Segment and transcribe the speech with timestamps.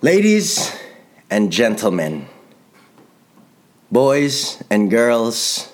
[0.00, 0.78] Ladies
[1.28, 2.28] and gentlemen,
[3.90, 5.72] boys and girls,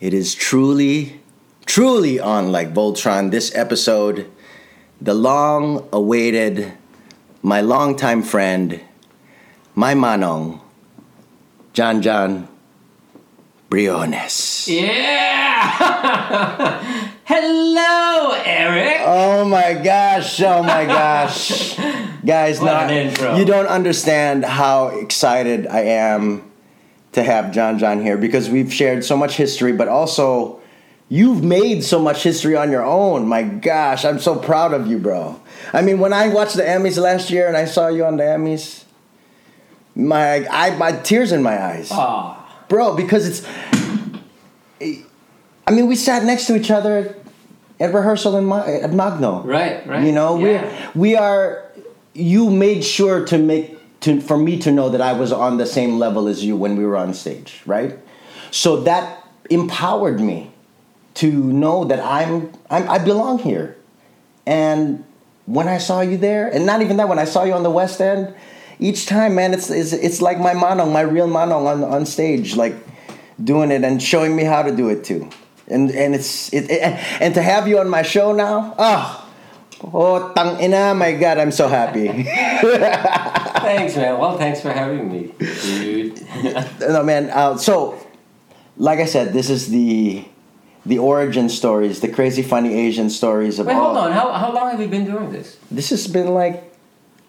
[0.00, 1.20] it is truly,
[1.66, 4.30] truly on like Voltron this episode.
[5.02, 6.72] The long awaited,
[7.42, 8.80] my longtime friend,
[9.74, 10.62] my manong,
[11.74, 12.48] Jon Jon
[13.68, 14.66] Briones.
[14.66, 16.06] Yeah!
[17.28, 19.00] Hello, Erick.
[19.04, 20.40] Oh my gosh!
[20.40, 21.76] Oh my gosh,
[22.24, 22.60] guys!
[22.60, 23.36] What intro.
[23.36, 26.48] you don't understand how excited I am
[27.12, 30.60] to have John John here because we've shared so much history, but also
[31.08, 33.26] you've made so much history on your own.
[33.26, 35.40] My gosh, I'm so proud of you, bro.
[35.72, 38.22] I mean, when I watched the Emmys last year and I saw you on the
[38.22, 38.84] Emmys,
[39.96, 42.64] my I my tears in my eyes Aw.
[42.68, 43.48] bro because it's
[45.66, 47.16] i mean we sat next to each other
[47.80, 50.04] at rehearsal in Ma- at magno Right, right.
[50.04, 50.90] you know Yeah.
[50.94, 51.62] we we are
[52.14, 55.66] you made sure to make to for me to know that i was on the
[55.66, 57.98] same level as you when we were on stage right
[58.50, 60.50] so that empowered me
[61.14, 63.76] to know that i'm, I'm i belong here
[64.46, 65.04] and
[65.46, 67.70] when I saw you there, and not even that, when I saw you on the
[67.70, 68.34] West End,
[68.80, 72.56] each time, man, it's it's, it's like my manong, my real manong on on stage,
[72.56, 72.74] like
[73.42, 75.30] doing it and showing me how to do it too.
[75.68, 76.82] And and it's it, it
[77.20, 79.28] and to have you on my show now, oh,
[79.92, 82.06] oh, tang ina, my God, I'm so happy.
[83.66, 84.18] Thanks, man.
[84.18, 86.22] Well, thanks for having me, dude.
[86.80, 87.30] no, man.
[87.30, 87.98] Uh, so,
[88.76, 90.24] like I said, this is the
[90.84, 94.12] the origin stories, the crazy, funny Asian stories of Wait, hold on.
[94.12, 95.58] How, how long have we been doing this?
[95.68, 96.72] This has been like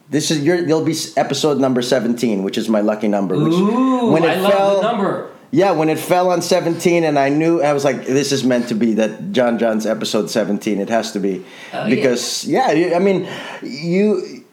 [0.09, 4.15] this is your there'll be episode number 17 which is my lucky number which Ooh,
[4.15, 5.31] I love the number.
[5.51, 8.67] Yeah when it fell on 17 and i knew i was like this is meant
[8.67, 12.71] to be that john john's episode 17 it has to be Oh, because yeah.
[12.71, 13.27] you- i mean
[13.63, 14.43] you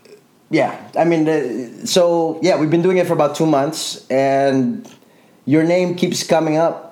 [0.51, 4.89] yeah i mean so yeah we've been doing it for about two months and
[5.47, 6.83] your name keeps coming up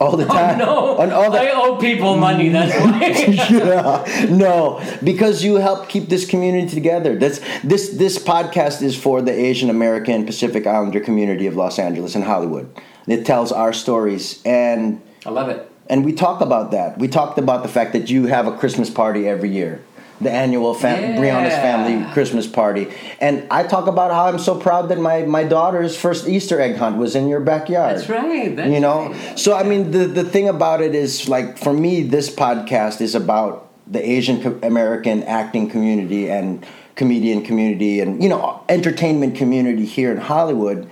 [0.00, 0.96] all the Oh, time no.
[0.98, 3.46] on all the I owe people money, that's why.
[3.56, 7.16] yeah, no, because you help keep this community together.
[7.16, 12.16] That's this this podcast is for the Asian American Pacific Islander community of Los Angeles
[12.16, 12.66] and Hollywood.
[13.06, 15.70] It tells our stories and I love it.
[15.90, 16.98] and we talk about that.
[16.98, 19.82] We talked about the fact that you have a Christmas party every year.
[20.20, 21.16] The annual fam- Yeah.
[21.18, 22.86] Briones family Christmas party.
[23.20, 26.76] And I talk about how I'm so proud that my, my daughter's first Easter egg
[26.76, 28.54] hunt was in your backyard That's right.
[28.54, 29.38] That's you know right.
[29.38, 33.14] so i mean the, the thing about it is like for me this podcast is
[33.16, 36.64] about the asian american acting community and
[36.94, 40.88] comedian community and you know entertainment community here in hollywood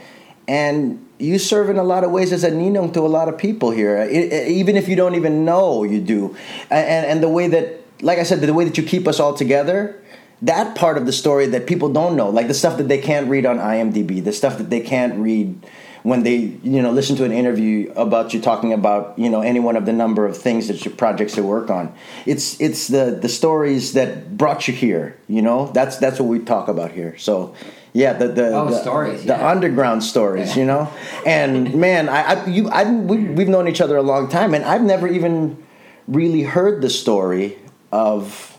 [0.49, 3.39] and you serve in a lot of ways as a ninong to a lot of
[3.39, 6.37] people here I- eh, I- even if you don't even know you do
[6.71, 9.35] and, and, the way that like i said the way that you keep us all
[9.35, 10.03] together
[10.43, 13.29] that part of the story that people don't know, like the stuff that they can't
[13.29, 15.65] read on IMDb, the stuff that they can't read
[16.03, 19.61] when they, you know, listen to an interview about you talking about, you know, any
[19.61, 21.95] one of the number of things that your projects you work on.
[22.27, 25.71] It's it's the the stories that brought you here, you know.
[25.73, 27.17] That's that's what we talk about here.
[27.19, 27.55] So,
[27.93, 29.51] yeah, the the Oh, the, stories, the yeah.
[29.51, 30.89] underground stories, you know.
[31.27, 34.65] And man, I, I you I we, we've known each other a long time, and
[34.65, 35.63] I've never even
[36.09, 37.59] really heard the story
[37.93, 38.57] of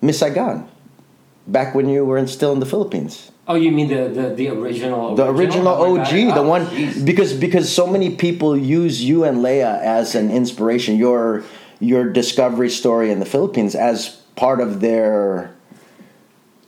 [0.00, 0.68] Miss Saigon
[1.46, 3.30] back when you were in, still in the Philippines.
[3.48, 5.14] Oh, you mean the, the, the original?
[5.14, 6.34] The original Oh OG, God.
[6.34, 7.04] the oh, one jeez.
[7.04, 10.96] because because so many people use you and Lea as an inspiration.
[10.96, 11.44] Your
[11.78, 15.54] your discovery story in the Philippines as part of their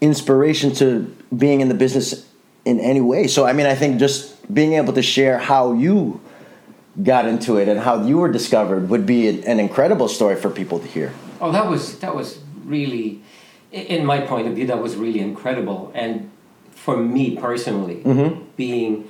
[0.00, 2.26] inspiration to being in the business
[2.64, 3.26] in any way.
[3.26, 6.20] So I mean, I think just being able to share how you
[7.02, 10.78] got into it and how you were discovered would be an, incredible story for people
[10.80, 11.12] to hear.
[11.40, 13.22] Oh, that was that was really,
[13.70, 15.92] in my point of view, that was really incredible.
[15.94, 16.30] And
[16.70, 18.44] for me personally, Mm-hmm.
[18.56, 19.08] being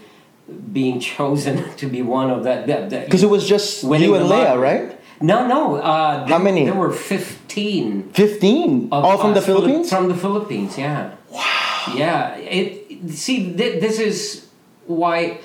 [0.72, 4.56] being chosen to be one of that that Because it was just you and Lea,
[4.56, 4.97] right?
[5.20, 5.76] No, no.
[5.76, 6.64] Uh, there, How many?
[6.64, 8.10] There were fifteen.
[8.12, 9.88] Fifteen, Of all from the Philippines.
[9.90, 11.14] From the Philippines, yeah.
[11.30, 11.94] Wow.
[11.96, 12.36] Yeah.
[12.36, 13.10] It.
[13.10, 14.46] See, th- this is
[14.86, 15.40] why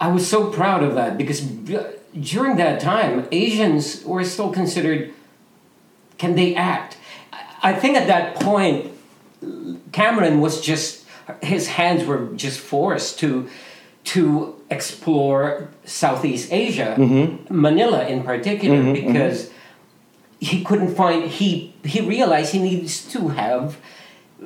[0.00, 1.78] I was so proud of that because b-
[2.20, 5.12] during that time, Asians were still considered.
[6.18, 6.96] Can they act?
[7.32, 8.90] I I think at that point,
[9.92, 11.04] Cameron was just
[11.42, 13.48] his hands were just forced to
[14.04, 16.96] to explore Southeast Asia,
[17.50, 19.50] Manila in particular, because
[20.40, 23.76] he couldn't find he he realized he needs to have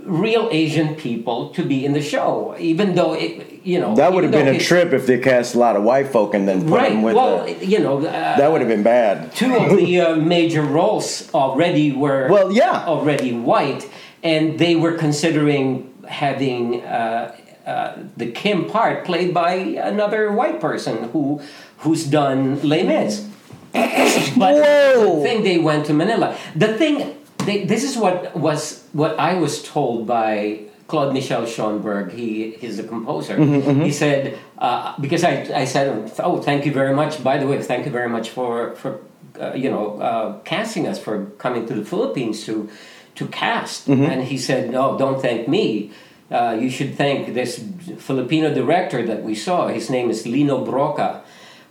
[0.04, 4.24] real Asian people to be in the show, even though it you know That would
[4.24, 6.60] have been a his- trip if they cast a lot of white folk and then
[6.68, 6.90] put Right.
[6.92, 9.34] them with Well, the, you know, uh, That would have been bad.
[9.34, 12.84] two of the uh, major roles already were Well, yeah.
[12.86, 13.88] already white,
[14.22, 17.34] and they were considering having uh,
[17.66, 21.40] uh, the Kim part played by another white person who
[21.78, 23.28] who's done Les Mis.
[24.38, 25.16] But Whoa.
[25.16, 26.36] the thing they went to Manila.
[26.54, 32.12] The thing they, this is what was what I was told by Claude Michel Schoenberg.
[32.12, 33.36] He he's a composer.
[33.84, 37.22] He said uh, because I I said oh thank you very much.
[37.22, 39.00] By the way, thank you very much for for
[39.40, 42.70] uh, you know uh, casting us for coming to the Philippines to
[43.16, 43.88] to cast.
[43.88, 45.90] And he said no, don't thank me.
[46.30, 47.62] Uh, you should thank this
[47.98, 49.68] Filipino director that we saw.
[49.68, 51.22] His name is Lino Brocka.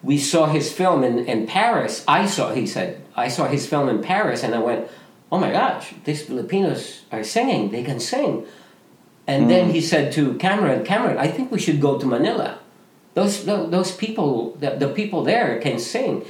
[0.02, 2.04] We saw his film in, in Paris.
[2.08, 4.88] I saw, he said, I saw his film in Paris and I went,
[5.32, 7.72] oh my gosh, these Filipinos are singing.
[7.72, 8.46] They can sing.
[9.28, 12.60] And then he said to Cameron, Cameron, I think we should go to Manila.
[13.16, 16.26] Those, those people, the, the people there can sing.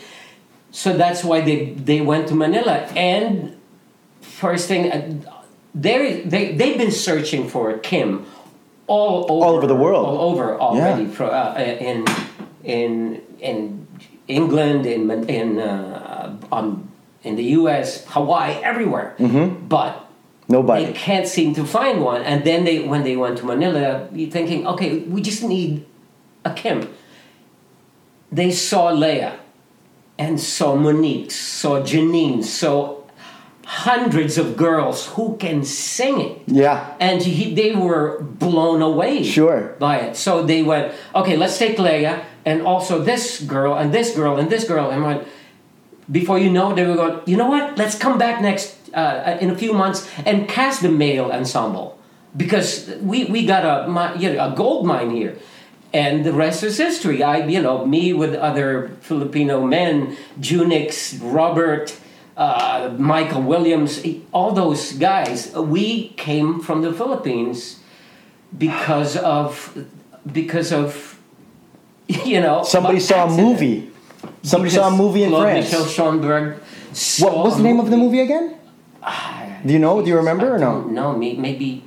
[0.71, 2.87] So that's why they, they went to Manila.
[2.95, 3.59] And
[4.21, 5.25] first thing,
[5.75, 8.25] they they they've been searching for Kim
[8.87, 10.05] all over, All over the world.
[10.07, 11.03] all over already.
[11.03, 11.09] Yeah.
[11.11, 12.05] Fro- uh, in
[12.63, 13.87] in in
[14.27, 16.87] England, in in uh, on
[17.23, 19.15] in the U.S., Hawaii, everywhere.
[19.19, 19.67] Mm-hmm.
[19.67, 20.05] But
[20.47, 20.85] Nobody.
[20.85, 22.21] they can't seem to find one.
[22.21, 25.85] And then they when they went to Manila, you're thinking, okay, we just need
[26.45, 26.87] a Kim.
[28.31, 29.31] They saw Lea,
[30.17, 32.97] and saw Monique, saw Janine, saw
[33.65, 36.93] hundreds of girls who can sing it Yeah.
[36.99, 39.75] and he, they were blown away Sure.
[39.79, 40.15] by it.
[40.15, 42.15] So they went, okay, let's take Lea
[42.45, 45.27] and also this girl and this girl and this girl and went.
[46.11, 47.21] Before you know, they were going.
[47.25, 47.79] You know what?
[47.79, 51.97] Let's come back next uh, in a few months and cast the male ensemble
[52.37, 53.89] because we we got a
[54.19, 55.35] you know, a gold mine here.
[55.93, 57.23] And the rest is history.
[57.23, 61.97] I, you know, me with other Filipino men, Junix, Robert,
[62.37, 64.01] uh, Michael Williams,
[64.31, 65.53] all those guys.
[65.53, 67.79] We came from the Philippines
[68.57, 69.85] because of
[70.31, 71.19] because of
[72.07, 73.91] you know Somebody saw a movie.
[74.43, 75.65] Somebody saw a movie in Claude France.
[75.71, 76.57] Michel Schoenberg.
[76.93, 78.55] saw What was the name of the movie again?
[79.65, 80.01] Do you know?
[80.01, 80.81] Do you remember or no?
[80.83, 81.83] No, maybe.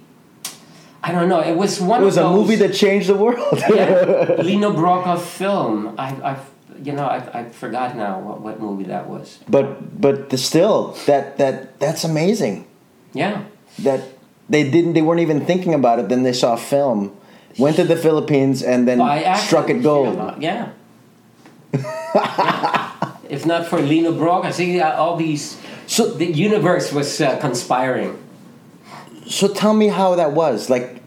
[1.03, 1.41] I don't know.
[1.41, 3.39] It was one It was of a those, movie that changed the world.
[3.71, 5.95] yeah, Lino Brocka film.
[5.97, 6.37] I, I,
[6.83, 9.39] you know, I, I forgot now what, what movie that was.
[9.49, 12.67] but but the- still, that that that's amazing.
[13.15, 13.45] Yeah,
[13.81, 14.01] That
[14.49, 14.93] they didn't.
[14.95, 16.09] They weren't even thinking about it.
[16.09, 17.17] Then they saw a film,
[17.59, 18.99] went to the Philippines, and then
[19.39, 20.17] struck it gold.
[20.41, 20.69] Yeah.
[21.75, 21.85] Yeah.
[23.29, 25.59] If not for Lino Brocka, see uh, all these.
[25.87, 28.17] So The universe was uh, conspiring.
[29.27, 30.71] so tell me how that was.
[30.71, 31.03] Like,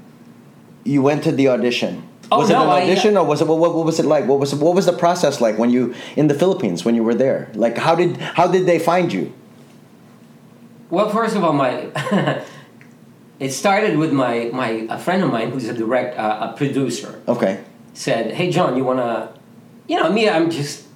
[0.84, 2.04] you went to the audition.
[2.32, 4.26] Oh, was no, it an audition or was it what, what, what was it like?
[4.26, 7.14] What was what was the process like when you in the Philippines when you were
[7.16, 7.50] there?
[7.54, 9.34] Like how did how did they find you?
[10.90, 11.88] Well, first of all, my
[13.40, 17.22] it started with my my a friend of mine who's a direct uh, a producer
[17.28, 17.60] Okay.
[17.94, 19.34] said, "Hey, Jon, you wanna,
[19.88, 20.88] you know, me, I'm just."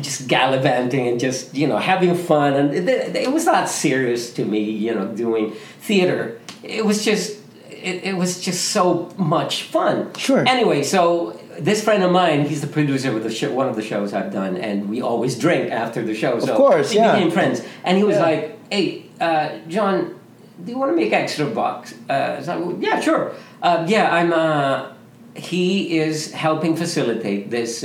[0.00, 4.44] just gallivanting and just you know having fun and it, it was not serious to
[4.44, 7.38] me you know doing theater it was just
[7.84, 8.84] it, it was just so
[9.16, 10.42] much fun Sure.
[10.48, 13.82] anyway so this friend of mine he's the producer with the show, one of the
[13.82, 17.12] shows i've done and we always drink after the show so course, we yeah.
[17.14, 18.22] became friends and he was Yeah.
[18.30, 18.42] like
[18.72, 20.18] hey uh, jon
[20.64, 23.32] do you want to make extra bucks uh, so, yeah sure
[23.62, 24.92] uh, yeah i'm uh,
[25.36, 27.82] he is helping facilitate this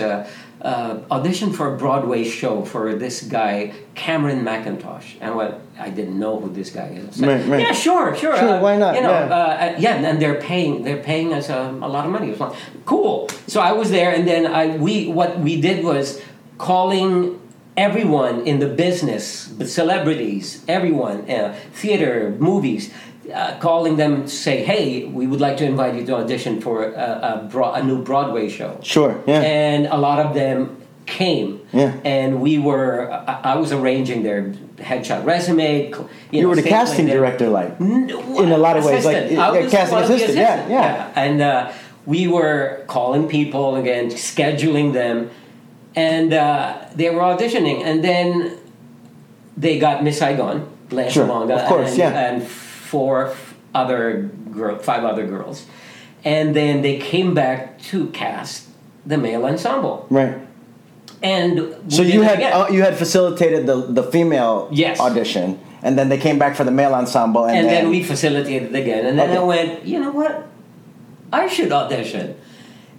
[0.62, 5.90] uh, uh, audition for a Broadway show for this guy Cameron Mackintosh, and what I
[5.90, 7.16] didn't know who this guy is.
[7.16, 7.62] Said, Right, right.
[7.62, 8.36] Yeah, sure, sure.
[8.38, 8.96] Sure, uh, why not?
[8.96, 9.36] You know, Yeah.
[9.36, 12.34] uh, uh, yeah, and they're paying they're paying us um, a lot of money.
[12.34, 12.54] Like,
[12.86, 13.30] cool.
[13.48, 16.22] So I was there, and then I we what we did was
[16.58, 17.40] calling
[17.78, 22.92] everyone in the business, the celebrities, everyone, uh, theater, movies.
[23.34, 26.84] Uh, calling them to say, "Hey, we would like to invite you to audition for
[26.86, 29.22] a, a, bro- a new Broadway show." Sure.
[29.28, 29.42] Yeah.
[29.42, 31.60] and a lot of them came.
[31.74, 31.94] Yeah.
[32.06, 35.90] And we were, I, I was arranging their headshot resume.
[35.90, 37.80] You, you know, were the casting like director, like.
[37.82, 39.32] N- In a lot of ways, like, assistant.
[39.38, 41.12] yeah, I was casting the assistant, yeah, assistants, yeah.
[41.24, 41.72] And uh,
[42.06, 45.30] we were calling people again, scheduling them,
[45.96, 47.84] and uh, they were auditioning.
[47.84, 48.58] And then
[49.58, 52.20] they got Miss Saigon, Blanche Sure, Longa, of course, and, yeah.
[52.32, 52.48] and
[52.94, 53.34] four
[53.76, 55.66] other girl, five other girls,
[56.26, 58.68] and then they came back to cast
[59.06, 60.06] the male ensemble.
[60.10, 60.38] Right.
[61.22, 65.00] And So you had uh, you had facilitated the the female Yes.
[65.00, 68.74] audition, and then they came back for the male ensemble, and, and then we facilitated
[68.74, 69.06] again.
[69.06, 69.38] And then Okay.
[69.38, 70.48] I went, you know what?
[71.32, 72.36] I should audition.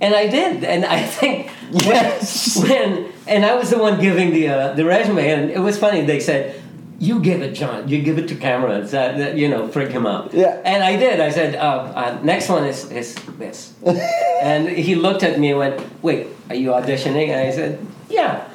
[0.03, 0.65] And I did.
[0.65, 2.57] And I think Yes.
[2.57, 5.79] when, when and I was the one giving the uh, the resume, and it was
[5.79, 6.05] funny.
[6.05, 6.60] They said,
[7.01, 7.89] you give it, Jon.
[7.89, 8.87] You give it to Cameron.
[8.89, 10.33] That, that you know, freak him out.
[10.35, 10.61] Yeah.
[10.65, 11.19] And I did.
[11.19, 11.59] I said, uh,
[11.97, 13.73] uh, next one is, is this.
[14.43, 17.29] and he looked at me and went, wait, are you auditioning?
[17.29, 18.47] And I said, yeah.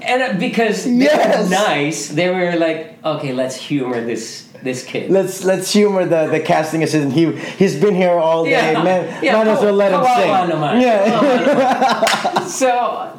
[0.00, 1.44] And uh, because they Yes.
[1.44, 5.10] were nice, they were like, okay, let's humor this this kid.
[5.10, 7.12] Let's let's humor the, the casting assistant.
[7.12, 8.50] He he's been here all day.
[8.72, 8.82] Yeah.
[8.82, 10.80] Man, Yeah, might as well let him sing.
[10.80, 12.38] Yeah.
[12.52, 13.18] So,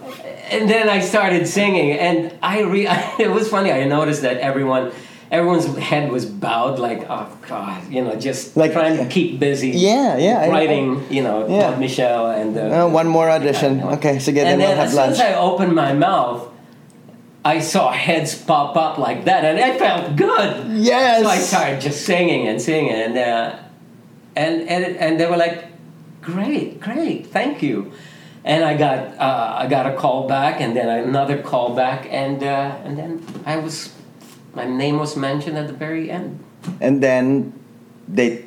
[0.52, 2.88] and then I started singing, and I re-
[3.20, 3.72] it was funny.
[3.72, 4.92] I noticed that everyone.
[5.32, 9.70] Everyone's head was bowed, like, oh God, you know, just Like- trying to keep busy.
[9.72, 11.76] Yeah, yeah, I- Writing, you know, Yeah.
[11.76, 12.56] Michelle and.
[12.56, 13.82] Uh, Uh, one more audition.
[13.96, 15.14] Okay, so get then and we'll then have as soon lunch.
[15.14, 16.50] as I opened my mouth,
[17.44, 20.68] I saw heads pop up like that, and it felt good.
[20.70, 21.24] Yes.
[21.24, 23.56] So I started just singing and singing, and uh,
[24.36, 25.66] and and and they were like,
[26.22, 27.92] "Great, great, thank you."
[28.46, 32.44] And I got uh, I got a call back, and then another call back, and
[32.44, 33.94] uh, and then I was
[34.54, 36.40] my name was mentioned at the very end.
[36.82, 37.54] and then
[38.08, 38.44] they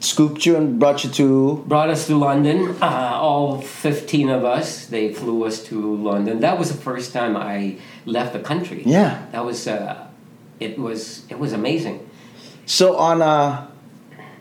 [0.00, 1.64] scooped you and brought you to.
[1.66, 4.86] Brought us to London, uh, all fifteen of us.
[4.86, 6.40] They flew us to London.
[6.40, 8.82] That was the first time I left the country.
[8.84, 9.24] Yeah.
[9.32, 10.08] that was uh,
[10.60, 12.08] it was it was amazing.
[12.66, 13.66] So on uh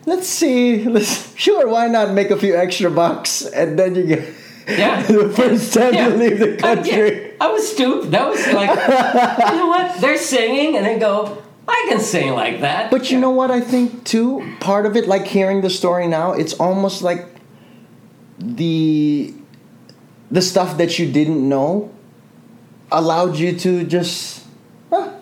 [0.06, 4.24] let's see, let's sure why not make a few extra bucks and then you get
[4.68, 5.02] Yeah.
[5.08, 6.08] the first time Yeah.
[6.10, 7.34] you leave the I, country.
[7.40, 8.12] I was stupid.
[8.12, 8.70] That was like,
[9.52, 10.00] you know what?
[10.02, 12.92] They're singing, and they go, I can sing like that.
[12.92, 14.56] But you know what I think too?
[14.60, 17.26] Part of it, like hearing the story now, it's almost like
[18.38, 19.34] the
[20.30, 21.92] the stuff that you didn't know
[22.92, 24.46] allowed you to just
[24.92, 25.14] ah,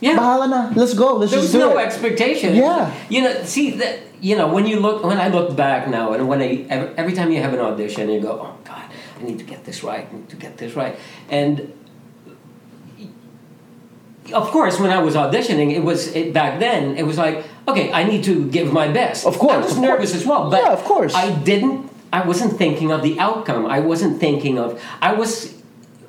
[0.00, 0.70] yeah.
[0.74, 1.16] Let's go.
[1.16, 1.86] Let's There was do no it.
[1.86, 2.54] expectation.
[2.54, 2.92] Yeah.
[3.08, 4.00] You know, see that.
[4.26, 7.12] You know, when you look, when I look back now, and when I every, every
[7.12, 10.04] time you have an audition, you go, "Oh God, I need to get this right.
[10.10, 10.98] I need to get this right."
[11.30, 11.72] And
[14.34, 16.96] of course, when I was auditioning, it was it, back then.
[16.96, 19.26] It was like, okay, I need to give my best.
[19.26, 20.22] Of course, I was nervous course.
[20.22, 21.14] as well, but Yeah, of course.
[21.14, 21.88] I didn't.
[22.12, 23.64] I wasn't thinking of the outcome.
[23.66, 24.82] I wasn't thinking of.
[25.00, 25.54] I was.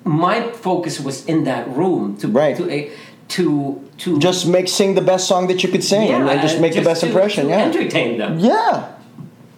[0.04, 2.58] My focus was in that room to Right.
[2.58, 2.90] to a
[3.30, 6.60] to to just make sing the best song that you could sing and, and just
[6.60, 7.46] make the best to- impression.
[7.46, 7.66] to yeah.
[7.66, 8.40] entertain them.
[8.40, 8.94] Yeah.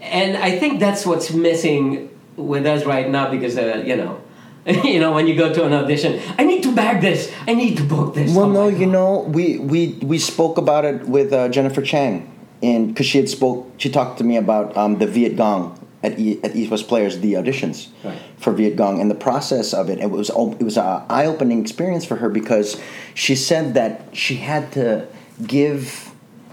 [0.02, 4.22] And I think that's what's missing with us right now because uh, you know,
[4.66, 7.32] you know, when you go to an audition, I need to bag this.
[7.48, 8.34] I need to book this.
[8.34, 12.32] Well, Oh no, you know, we we we spoke about it with uh, Jennifer Chang,
[12.64, 16.40] and because she had spoke, she talked to me about um, the Vietgone at e,
[16.44, 18.18] at East West Players, the auditions Right.
[18.38, 20.00] for Vietgone, and the process of it.
[20.00, 22.80] It was it was a eye opening experience for her because
[23.14, 25.08] she said that she had to
[25.46, 26.12] give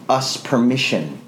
[0.09, 1.19] us permission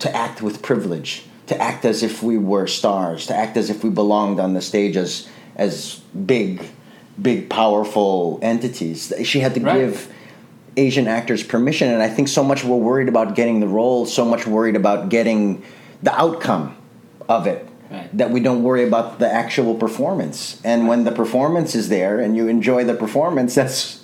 [0.00, 3.84] to act with privilege, to act as if we were stars, to act as if
[3.84, 6.62] we belonged on the stage as as big,
[7.20, 9.12] big, powerful entities.
[9.24, 9.78] She had to Right.
[9.80, 10.08] give
[10.76, 14.24] Asian actors permission, and I think so much we're worried about getting the role, so
[14.24, 15.62] much worried about getting
[16.02, 16.74] the outcome
[17.36, 17.60] of it.
[17.90, 18.16] Right.
[18.18, 22.30] That we don't worry about the actual performance, and when the performance is there and
[22.38, 24.02] you enjoy the performance, that's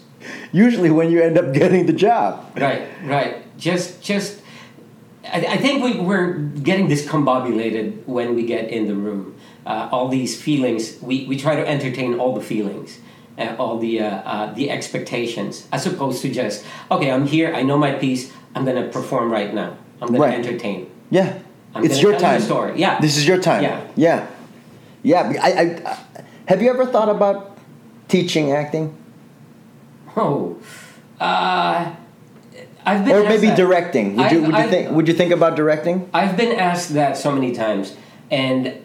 [0.53, 2.31] usually when you end up getting the job.
[2.57, 3.33] Right, right.
[3.59, 4.41] Just, just.
[5.25, 6.35] I, I think we, we're
[6.69, 9.35] getting discombobulated when we get in the room.
[9.67, 12.99] Uh, all these feelings, we, we try to entertain all the feelings,
[13.39, 17.63] uh, all the uh, uh, the expectations, as opposed to just okay, I'm here, I
[17.63, 20.35] know my piece, I'm gonna perform right now, I'm gonna Right.
[20.35, 20.89] entertain.
[21.11, 21.39] Yeah,
[21.75, 22.41] I'm it's your time.
[22.41, 22.79] story.
[22.81, 23.01] Yeah.
[23.01, 23.63] this is your time.
[23.63, 23.87] Yeah.
[23.97, 24.27] yeah,
[25.03, 25.33] yeah.
[25.43, 25.99] I, I, I,
[26.47, 27.57] have you ever thought about
[28.09, 28.97] teaching acting,
[30.17, 30.57] Oh,
[31.21, 31.95] uh,
[32.85, 33.57] I've been or maybe that.
[33.57, 34.17] directing?
[34.17, 36.09] Would you I've- would you think would you think about directing?
[36.15, 37.95] I've been asked that so many times,
[38.31, 38.83] and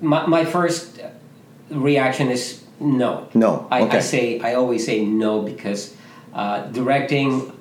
[0.00, 1.00] my, my first
[1.70, 3.28] reaction is no.
[3.34, 5.94] No, I, I say I always say no because
[6.34, 7.52] uh, directing,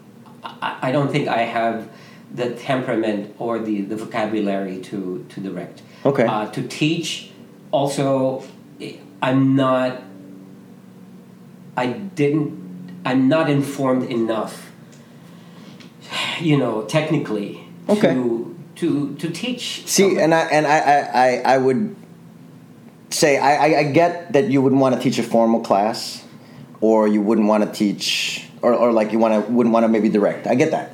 [0.44, 1.90] I, I don't think I have
[2.34, 5.82] the temperament or the, the vocabulary to to direct.
[6.06, 6.26] Okay.
[6.26, 7.32] Uh, to teach,
[7.72, 8.44] also,
[9.22, 10.02] I'm not.
[11.78, 13.02] I didn't.
[13.06, 14.72] I'm not informed enough.
[16.40, 17.64] You know, technically.
[17.88, 18.14] Okay.
[18.14, 19.86] To to to teach.
[19.88, 21.96] See, and I and I I, I, I would
[23.10, 26.24] say I, I, I get that you wouldn't want to teach a formal class,
[26.80, 29.88] or you wouldn't want to teach, or, or like you want to wouldn't want to
[29.88, 30.48] maybe direct.
[30.48, 30.94] I get that,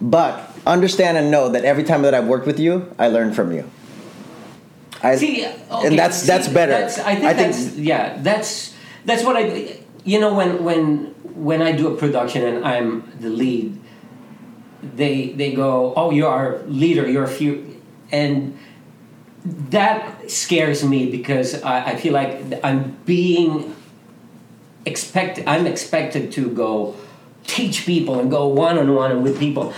[0.00, 3.52] but understand and know that every time that I've worked with you, I learn from
[3.52, 3.70] you.
[5.02, 6.72] I, See, okay, and that's see, that's better.
[6.72, 8.16] That's, I think that's yeah.
[8.22, 8.74] That's
[9.04, 9.80] that's what I.
[10.04, 13.78] You know, when when when I do a production and I'm the lead,
[14.82, 17.08] they they go, "Oh, you're our leader.
[17.08, 18.58] You're a few," and
[19.44, 23.76] that scares me because I, I feel like I'm being
[24.86, 26.96] expect I'm expected to go
[27.46, 29.72] teach people and go one on one with people,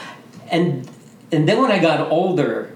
[0.50, 0.88] and
[1.32, 2.70] and then when I got older,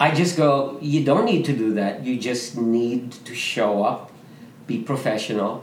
[0.00, 2.04] I just go, you don't need to do that.
[2.04, 4.10] You just need to show up,
[4.66, 5.62] be professional,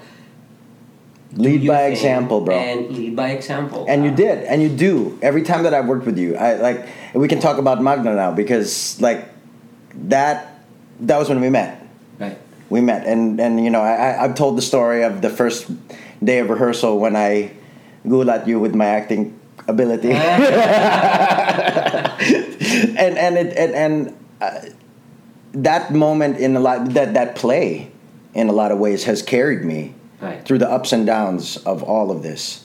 [1.33, 2.55] Lead by example, bro.
[2.55, 3.85] and lead by example.
[3.89, 6.53] and you Uh, did and you do every time that i've worked with you i
[6.55, 9.27] like we can talk about Magno now because like
[10.07, 10.59] that
[11.01, 11.83] that was when we met
[12.19, 12.37] right.
[12.69, 15.67] we met and and you know I i've told the story of the first
[16.23, 17.51] day of rehearsal when i
[18.05, 19.33] gulat you with my acting
[19.67, 20.11] ability
[22.11, 24.59] and and it and, and uh,
[25.53, 27.91] that moment in a lot that that play
[28.33, 30.43] in a lot of ways has carried me Right.
[30.45, 32.63] through the ups and downs of all of this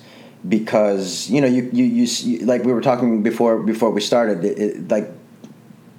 [0.49, 4.45] because you know you you, you see, like we were talking before before we started
[4.45, 5.11] it, it, like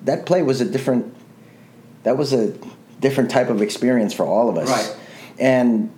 [0.05, 1.13] that play was a different
[2.03, 2.53] that was a
[3.01, 4.95] different type of experience for all of us Right.
[5.39, 5.91] and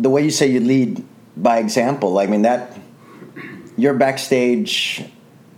[0.00, 1.02] the way you say you lead
[1.42, 2.78] by example i mean that
[3.76, 5.04] you're backstage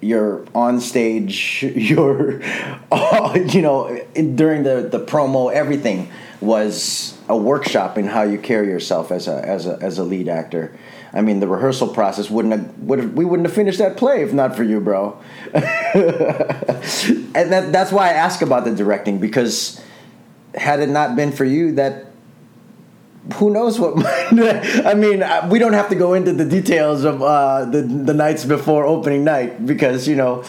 [0.00, 2.42] you're on stage you're
[3.48, 6.10] you know during the the promo everything
[6.42, 10.28] was a workshop in how you carry yourself as a as a as a lead
[10.28, 10.76] actor.
[11.14, 14.22] I mean the rehearsal process wouldn't have would have, we wouldn't have finished that play
[14.22, 15.18] if not for you bro.
[17.34, 19.80] And that that's why i ask about the directing because
[20.54, 22.06] had it not been for you that
[23.34, 23.94] who knows what
[24.86, 28.14] I mean uh, we don't have to go into the details of uh, the the
[28.14, 30.42] nights before opening night because you know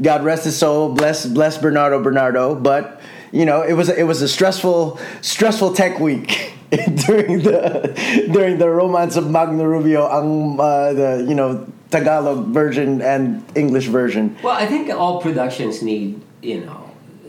[0.00, 3.00] God rest his soul bless bless Bernardo Bernardo but
[3.32, 6.54] you know it was it was a stressful stressful tech week
[7.06, 7.92] during the
[8.32, 13.86] during the romance of Magno Rubio ang uh, the you know Tagalog version and English
[13.90, 16.86] version Well, I think all productions need, you know,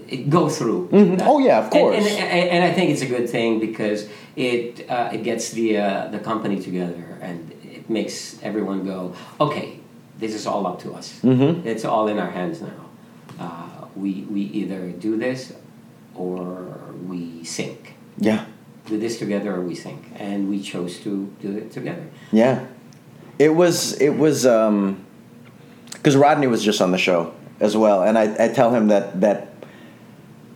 [0.07, 0.89] it go through.
[0.91, 1.25] that.
[1.25, 1.97] Oh, yeah, of course.
[1.97, 5.77] And, and, and I think it's a good thing because it uh, it gets the
[5.77, 9.79] uh, the company together and it makes everyone go, okay,
[10.19, 11.19] this is all up to us.
[11.23, 11.67] Mm-hmm.
[11.67, 12.89] It's all in our hands now.
[13.39, 15.53] Uh, we we either do this
[16.15, 17.95] or we sink.
[18.17, 18.45] yeah
[18.87, 22.05] Do this together or we sink, and we chose to do it together.
[22.31, 22.65] Yeah,
[23.39, 24.43] it was it was
[25.93, 29.21] because Rodney was just on the show as well, and I, I tell him that
[29.21, 29.47] that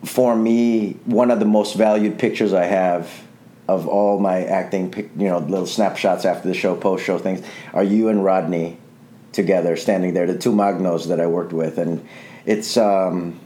[0.03, 3.09] for me one of the most valued pictures I have
[3.67, 7.83] of all my acting, you know, little snapshots after the show, post show things, are
[7.83, 8.77] you and Rodney
[9.31, 12.07] together standing there, the two Magnos that I worked with, and
[12.45, 13.39] it's um,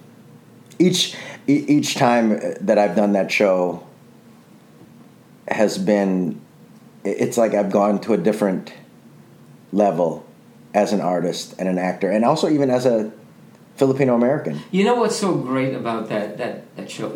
[0.78, 1.16] each
[1.48, 3.84] each time that I've done that show
[5.48, 6.40] has been
[7.04, 8.74] it's like I've gone to a different
[9.72, 10.26] level
[10.74, 13.12] as an artist and an actor, and also even as a
[13.76, 14.60] Filipino American.
[14.72, 17.10] You know what's so great about that that that show?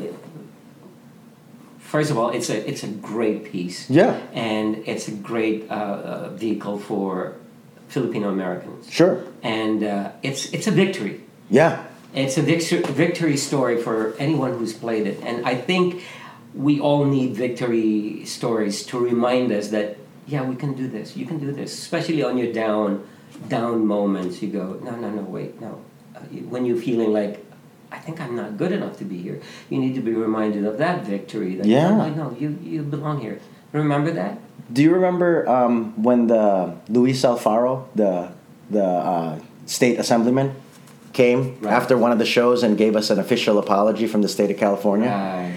[1.93, 3.87] First of all, it's a it's a great piece.
[3.87, 4.17] Yeah.
[4.33, 7.35] and it's a great uh, uh, vehicle for
[7.87, 8.89] Filipino Americans.
[8.89, 9.21] Sure.
[9.43, 11.21] And uh, it's it's a victory.
[11.51, 11.85] Yeah.
[12.15, 16.01] It's a victory, victory story for anyone who's played it, and I think
[16.55, 21.15] we all need victory stories to remind us that yeah, we can do this.
[21.15, 23.05] You can do this, especially on your down
[23.49, 24.41] down moments.
[24.41, 25.77] You go, no, no, no, wait, no.
[26.15, 27.42] Uh, when you're feeling like
[27.93, 30.77] I think I'm not good enough to be here, you need to be reminded of
[30.79, 31.55] that victory.
[31.57, 31.89] That Yeah.
[31.95, 33.37] no, no, you you belong here.
[33.71, 34.33] Remember that?
[34.75, 35.75] Do you remember um,
[36.07, 38.11] when the Luis Alfaro, the
[38.77, 40.47] the uh, state assemblyman,
[41.13, 41.73] came Right.
[41.79, 44.57] after one of the shows and gave us an official apology from the state of
[44.57, 45.09] California?
[45.09, 45.53] Right.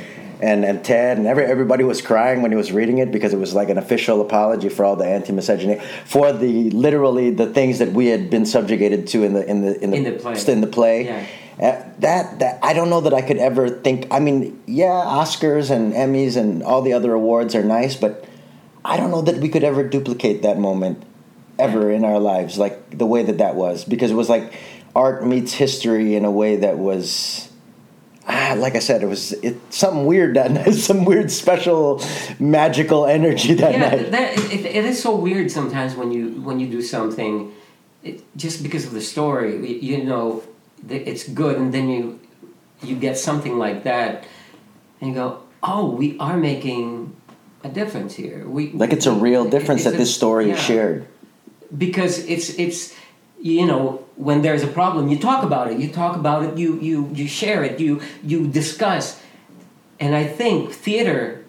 [0.50, 3.40] and and Ted and every, everybody was crying when he was reading it because it
[3.46, 7.90] was like an official apology for all the anti-misogyny for the literally the things that
[7.98, 10.52] we had been subjugated to in the in the in the, In the play.
[10.54, 10.96] in the play.
[11.06, 11.24] Yeah.
[11.60, 14.06] Uh, that that I don't know that I could ever think.
[14.10, 18.26] I mean, yeah, Oscars and Emmys and all the other awards are nice, but
[18.84, 21.02] I don't know that we could ever duplicate that moment
[21.58, 24.52] ever in our lives like the way that that was because it was like
[24.94, 27.48] art meets history in a way that was
[28.26, 32.02] ah, like I said, it was it something weird that night, some weird special
[32.38, 34.10] magical energy that yeah, night.
[34.10, 37.52] that, it, it is so weird sometimes when you when you do something,
[38.02, 40.42] it, just because of the story, you, you know,
[40.88, 42.20] it's good, and then you
[42.82, 44.24] you get something like that,
[45.00, 47.16] and you go, oh, we are making
[47.64, 48.46] a difference here.
[48.48, 51.06] We like it's a real difference that a- this story is shared.
[51.76, 52.94] because it's it's
[53.40, 56.78] you know when there's a problem you talk about it you talk about it you
[56.80, 59.20] you you share it you you discuss
[60.00, 61.44] and i think theater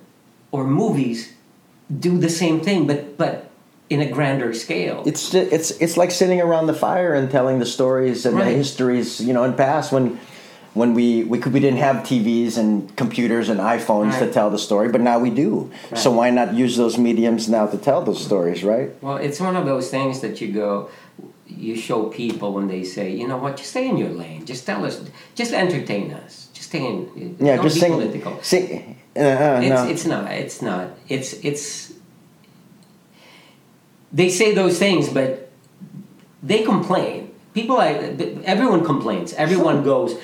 [0.52, 1.32] or movies
[1.88, 3.47] do the same thing but but
[3.90, 7.66] in a grander scale It's it's it's like sitting around the fire and telling the
[7.66, 10.20] stories and the histories, you know, in past when
[10.74, 14.60] when we we could we didn't have TVs and computers and iPhones to tell the
[14.60, 15.72] story, but now we do.
[15.96, 18.92] So why not use those mediums now to tell those stories, right?
[19.02, 20.90] Well, it's one of those things that you go,
[21.48, 24.46] you show people when they say, you know what, just stay in your lane.
[24.46, 25.02] Just tell us,
[25.34, 26.50] just entertain us.
[26.54, 27.38] Just stay in.
[27.40, 27.94] Yeah, just sing.
[27.94, 28.40] political.
[28.44, 29.00] Sing.
[29.16, 29.88] Uh, uh, It's, no.
[29.90, 30.32] it's not.
[30.32, 30.90] It's not.
[31.08, 31.87] It's it's.
[34.12, 35.50] They say those things, but
[36.42, 37.34] they complain.
[37.54, 39.34] People, everyone complains.
[39.34, 40.16] Everyone goes,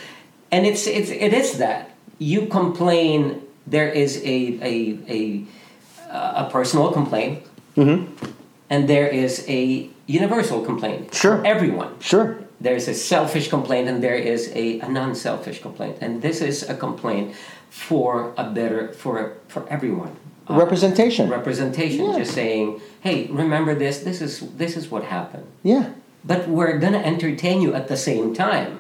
[0.52, 3.42] and it's it's it is that you complain.
[3.66, 5.46] There is a a a
[6.12, 7.44] a personal complaint,
[7.76, 8.06] mm-hmm.
[8.70, 11.14] and there is a universal complaint.
[11.14, 11.46] Sure.
[11.46, 12.40] Everyone sure.
[12.60, 16.76] there's a selfish complaint and there is a, a non-selfish complaint and this is a
[16.76, 17.36] complaint
[17.70, 20.16] for a better for for everyone
[20.50, 21.30] Uh, Representation.
[21.30, 22.18] representation Yeah.
[22.20, 25.86] just saying hey remember this this is this is what happened yeah.
[26.26, 28.80] but we're gonna entertain you at the same time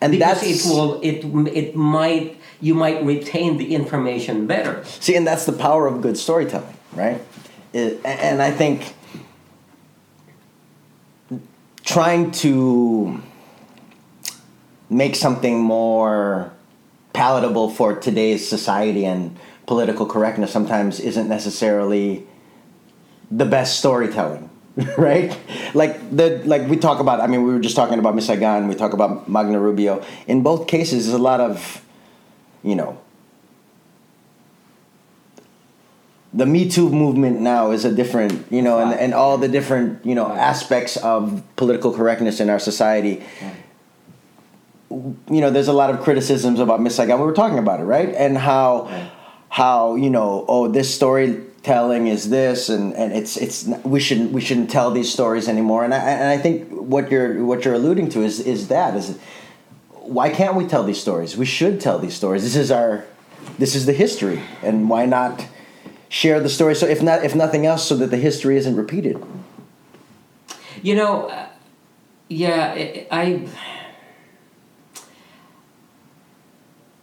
[0.00, 1.24] And because that's it will it
[1.60, 6.16] it might you might retain the information better See, and that's the power of good
[6.18, 7.20] storytelling, right?
[7.72, 8.94] It, and I think
[11.84, 13.20] trying to
[14.90, 16.52] make something more
[17.12, 22.26] palatable for today's society and political correctness sometimes isn't necessarily
[23.30, 24.48] the best storytelling
[24.96, 25.36] right?
[25.74, 28.68] Like the like we talk about i mean we were just talking about miss saigon
[28.68, 30.04] we talk about magno rubio.
[30.28, 31.84] In both cases there's a lot of
[32.62, 32.96] you know
[36.32, 40.04] the Me Too movement now is a different, you know, and, and all the different,
[40.04, 43.24] you know, aspects of political correctness in our society.
[44.90, 47.20] You know, there's a lot of criticisms about Miss Saigon.
[47.20, 48.14] We were talking about it, right?
[48.14, 49.10] And how,
[49.48, 54.40] how you know, oh, this storytelling is this, and, and it's it's we shouldn't we
[54.40, 55.84] shouldn't tell these stories anymore.
[55.84, 59.18] And I and I think what you're what you're alluding to is is that is
[59.90, 61.36] why can't we tell these stories?
[61.36, 62.42] We should tell these stories.
[62.42, 63.04] This is our
[63.58, 65.46] this is the history, and why not
[66.08, 66.74] share the story?
[66.74, 69.22] So if not if nothing else, so that the history isn't repeated.
[70.82, 71.48] You know,
[72.28, 73.48] yeah, I.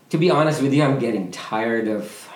[0.10, 2.30] To be honest with you, I'm getting tired of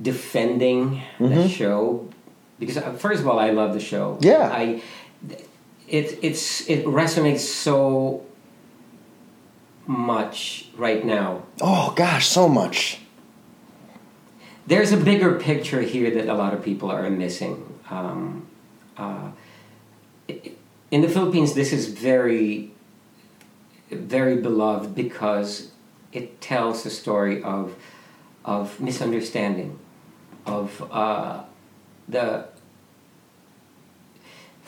[0.00, 2.08] defending the show
[2.58, 4.18] because uh, first of all, I love the show.
[4.20, 4.48] Yeah.
[4.52, 4.82] I.
[5.88, 8.24] It it's it resonates so
[9.86, 11.42] much right now.
[11.60, 13.00] Oh gosh, so much.
[14.66, 17.80] There's a bigger picture here that a lot of people are missing.
[17.90, 18.46] Um,
[18.96, 19.32] uh,
[20.28, 22.70] in the Philippines, this is very,
[23.90, 25.71] very beloved because
[26.12, 27.74] it tells the story of,
[28.44, 29.78] of misunderstanding,
[30.46, 31.42] of uh,
[32.08, 32.46] the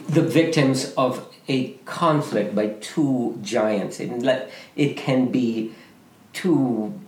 [0.09, 4.01] the victims of a conflict by two giants.
[4.01, 5.73] It, let- it can be
[6.33, 6.99] two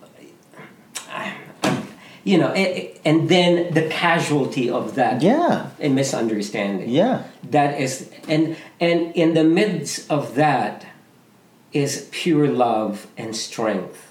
[2.25, 6.88] you know, a- and then the casualty of that Yeah, a misunderstanding.
[6.90, 10.87] yeah, That is, and and in the midst of that
[11.72, 14.06] is pure love and strength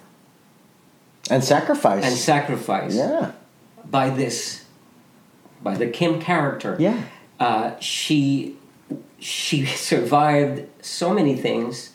[1.30, 2.04] and sacrifice.
[2.04, 3.32] and sacrifice yeah,
[3.90, 4.66] by this,
[5.62, 6.76] by the Kim character.
[6.80, 7.02] yeah,
[7.40, 8.58] Uh, she
[9.20, 11.92] she survived so many things.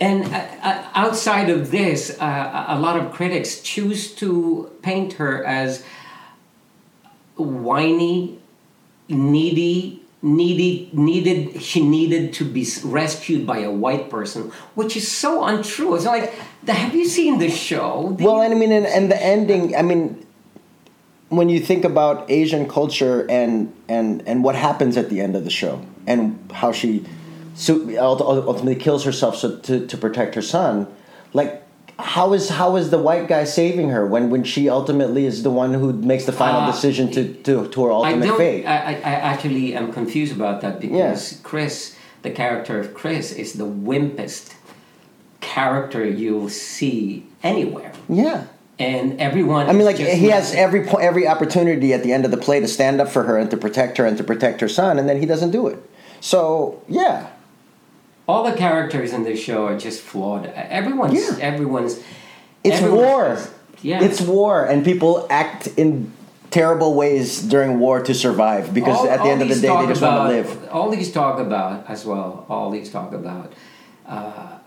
[0.00, 5.44] And uh, uh, outside of this, uh, a lot of critics choose to paint her
[5.44, 5.82] as
[7.36, 8.38] whiny,
[9.08, 11.62] needy, needy, needed.
[11.62, 15.94] She needed to be rescued by a white person, which is so untrue.
[15.94, 16.32] It's like,
[16.66, 18.14] have you seen the show?
[18.16, 19.76] Do Well, and I mean, and, and the ending.
[19.76, 20.26] I mean,
[21.28, 25.44] when you think about Asian culture and and and what happens at the end of
[25.44, 27.04] the show, and how she
[27.54, 30.86] so ultimately kills herself so to to protect her son,
[31.32, 31.64] like.
[31.98, 35.50] How is how is the white guy saving her when, when she ultimately is the
[35.50, 38.38] one who makes the final Uh, decision to, to, to her I ultimate don't.
[38.38, 38.64] fate?
[38.66, 43.54] I, I I actually am confused about that because Chris, the character of Chris, is
[43.54, 44.54] the wimpest
[45.40, 48.44] character you'll see anywhere, yeah.
[48.78, 49.68] and everyone.
[49.68, 52.60] I mean, like he has every po- every opportunity at the end of the play
[52.60, 55.08] to stand up for her and to protect her and to protect her son, and
[55.08, 55.78] then he doesn't do it.
[56.20, 57.26] So yeah,
[58.28, 60.46] all the characters in this show are just flawed.
[60.46, 61.38] Everyone's Yeah.
[61.44, 61.98] everyone's.
[62.62, 63.38] it's everyone's war.
[63.82, 66.12] yeah, It's war, and people act in
[66.50, 69.86] terrible ways during war to survive because All- at the end of the day they
[69.86, 70.68] just want to live.
[70.70, 72.44] All these talk about as well.
[72.48, 73.52] All these talk about
[74.06, 74.58] uh,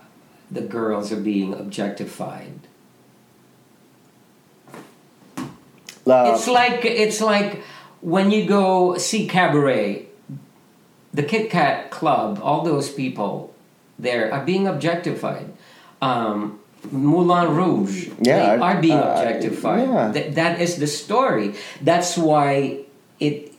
[0.50, 2.54] the girls are being objectified.
[6.08, 7.62] Uh, it's like it's like
[8.02, 10.08] when you go see cabaret,
[11.14, 12.40] the Kit Kat Club.
[12.44, 13.54] All those people
[14.00, 15.48] there are being objectified.
[16.02, 16.58] um,
[16.92, 18.10] Moulin Rouge.
[18.20, 19.88] Yeah, they are being uh, objectified.
[19.88, 20.12] yeah.
[20.12, 21.54] Th- that is the story.
[21.82, 22.80] That's why
[23.20, 23.54] it.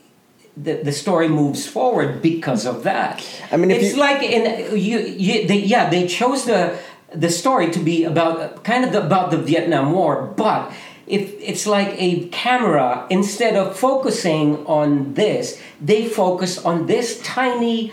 [0.55, 3.25] The, the story moves forward because of that.
[3.51, 6.77] I mean, if it's you- like in you, you they, yeah, they chose the
[7.15, 10.71] the story to be about kind of the, about the Vietnam War, but
[11.07, 17.91] if it's like a camera, instead of focusing on this, they focus on this tiny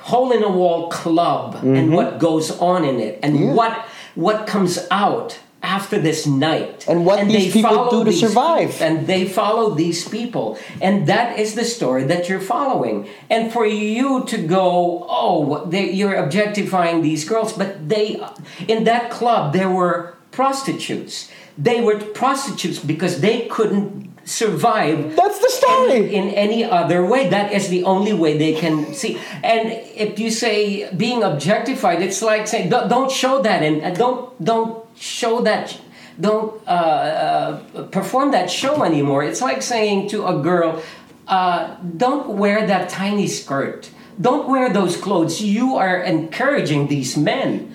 [0.00, 3.44] hole in a wall club and what goes on in it and Mm-hmm.
[3.48, 3.54] Yeah.
[3.54, 8.20] what what comes out after this night And what these they people do to these
[8.20, 8.82] survive.
[8.82, 13.64] and they follow these people and that is the story that you're following and for
[13.64, 18.20] you to go oh they, you're objectifying these girls but they
[18.66, 25.48] in that club there were prostitutes they were prostitutes because they couldn't survive That's the
[25.50, 26.14] story.
[26.14, 27.28] in any other way.
[27.28, 29.18] That is the only way they can see.
[29.42, 33.90] And if you say being objectified, it's like saying don't, don't show that and uh,
[33.90, 35.78] don't don't show that.
[36.20, 39.24] Don't uh, uh, perform that show anymore.
[39.24, 40.82] It's like saying to a girl,
[41.26, 43.90] uh, "Don't wear that tiny skirt.
[44.20, 45.40] Don't wear those clothes.
[45.40, 47.74] You are encouraging these men."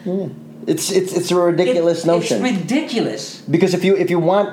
[0.67, 2.45] It's it's it's a ridiculous It- notion.
[2.45, 3.41] It's ridiculous.
[3.49, 4.49] because if you if you want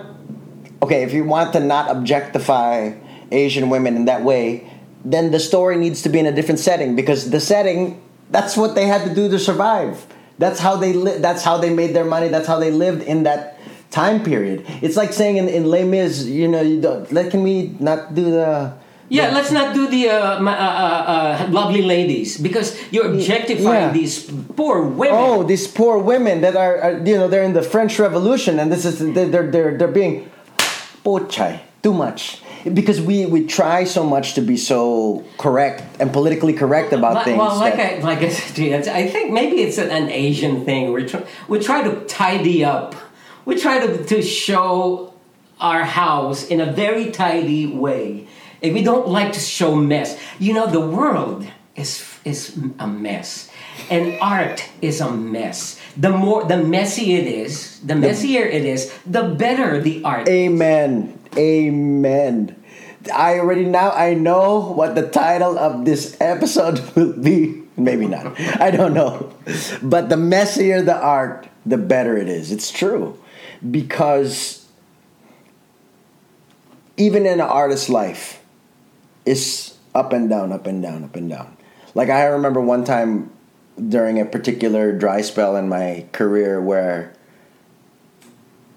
[0.83, 2.93] okay if you want to not objectify
[3.33, 4.69] asian women in that way
[5.05, 8.01] then the story needs to be in a different setting because the setting
[8.31, 10.07] that's what they had to do to survive
[10.39, 13.23] that's how they li- that's how they made their money that's how they lived in
[13.25, 13.59] that
[13.91, 17.43] time period it's like saying in, in Les Mis you know you don't let can
[17.43, 18.73] we not do the
[19.15, 23.89] Yeah, let's not do the uh, ma- uh, uh, uh, lovely ladies because you're objectifying
[23.89, 24.01] Yeah.
[24.01, 24.15] these
[24.57, 25.17] poor women.
[25.17, 28.73] Oh, these poor women that are, are you know, they're in the French Revolution, and
[28.73, 30.29] this is they're they're they're, being
[31.05, 36.55] pochai too much because we we try so much to be so correct and politically
[36.55, 37.39] correct about Li- things.
[37.39, 40.93] well, like I, like I said, I think maybe it's an, an Asian thing.
[40.93, 42.95] We try, we try to tidy up.
[43.45, 45.13] We try to, to show
[45.61, 48.24] our house in a very tidy way.
[48.65, 50.19] And we don't like to show mess.
[50.39, 51.47] You know, the world
[51.77, 53.51] is is a mess,
[53.91, 55.79] and art is a mess.
[55.99, 60.29] The more the messy it is, the messier it is, the better the art.
[60.29, 61.21] Amen.
[61.37, 62.57] Amen.
[63.13, 67.63] I already now I know what the title of this episode will be.
[67.77, 68.41] Maybe not.
[68.41, 69.35] I don't know.
[69.83, 72.51] But the messier the art, the better it is.
[72.51, 73.19] It's true.
[73.61, 74.65] Because
[76.97, 78.44] even in an artist's life,
[79.27, 81.57] it's up and down, up and down, up and down.
[81.95, 83.31] Like I remember one time
[83.89, 87.15] during a particular dry spell in my career where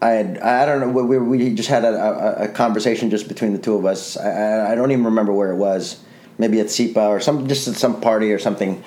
[0.02, 3.54] I had I don't know we, we just had a, a, a conversation just between
[3.54, 4.18] the two of us.
[4.18, 6.04] I, I don't even remember where it was.
[6.38, 8.84] Maybe at SIPA or some just at some party or something.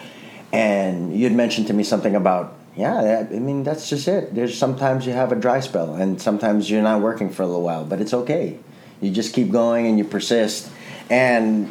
[0.53, 3.27] And you had mentioned to me something about yeah.
[3.29, 4.35] I mean that's just it.
[4.35, 7.63] There's sometimes you have a dry spell and sometimes you're not working for a little
[7.63, 8.59] while, but it's okay.
[9.01, 10.71] You just keep going and you persist.
[11.11, 11.69] And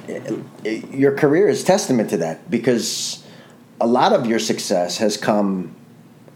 [0.92, 3.24] your career is testament to that because
[3.80, 5.74] a lot of your success has come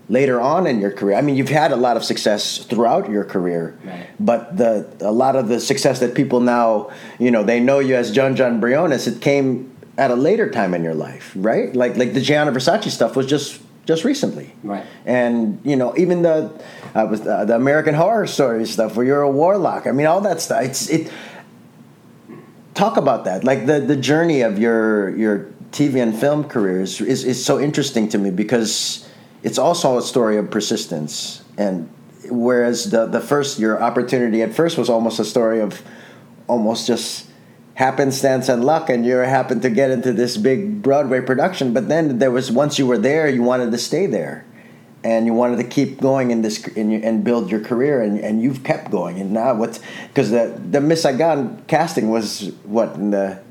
[0.10, 1.18] later on in your career.
[1.18, 4.06] I mean, you've had a lot of success throughout your career, Right.
[4.20, 7.96] but the a lot of the success that people now, you know, they know you
[7.96, 11.76] as Jon Jon Briones, it came at a later time in your life, right?
[11.76, 14.86] Like like the Gianni Versace stuff was just just recently, Right.
[15.06, 16.50] And you know, even the
[16.96, 19.88] uh, was uh, the American Horror Story stuff where you're a warlock.
[19.88, 20.64] I mean, all that stuff.
[20.64, 21.12] It's it.
[22.74, 27.02] Talk about that, like the the journey of your your TV and film career is,
[27.02, 29.10] is, is so interesting to me because
[29.42, 31.44] it's also a story of persistence.
[31.58, 31.90] And
[32.30, 35.82] whereas the, the first, your opportunity at first was almost a story of
[36.48, 37.28] almost just
[37.74, 41.74] happenstance and luck, and you happened to get into this big Broadway production.
[41.74, 44.46] But then there was, once you were there, you wanted to stay there.
[45.04, 48.20] And you wanted to keep going in this in your, and build your career, and,
[48.20, 49.20] and you've kept going.
[49.20, 53.42] And now what's because the the Miss Saigon casting was what in the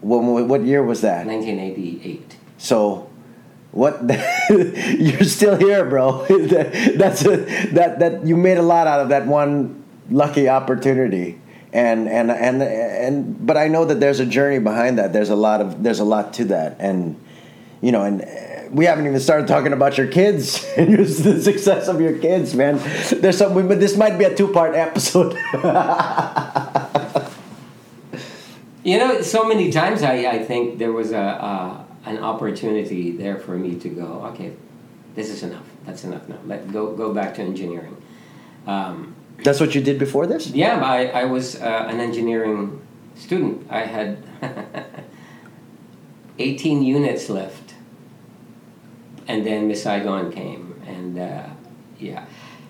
[0.00, 1.26] what, what year was that?
[1.26, 2.36] 1988.
[2.56, 3.10] So,
[3.72, 4.00] what?
[4.50, 6.24] you're still here, bro.
[6.28, 7.36] That's a,
[7.72, 11.40] that that you made a lot out of that one lucky opportunity,
[11.72, 13.46] and and and and.
[13.46, 15.12] But I know that there's a journey behind that.
[15.12, 17.20] There's a lot of there's a lot to that, and
[17.80, 18.22] you know, and
[18.70, 22.54] we haven't even started talking about your kids and your- the success of your kids,
[22.54, 22.78] man.
[23.20, 25.36] There's some, but this might be a two part episode.
[28.84, 33.36] You know, so many times I, I think there was a uh, an opportunity there
[33.36, 34.22] for me to go.
[34.32, 34.52] Okay,
[35.14, 35.66] this is enough.
[35.84, 36.38] That's enough now.
[36.46, 37.96] Let go go back to engineering.
[38.66, 40.46] Um, That's what you did before this.
[40.48, 42.80] yeah, I, I was uh, an engineering
[43.16, 43.66] student.
[43.68, 44.22] I had
[46.38, 47.67] 18 units left,
[49.28, 51.46] and then Miss Saigon came, and uh,
[51.98, 52.24] yeah.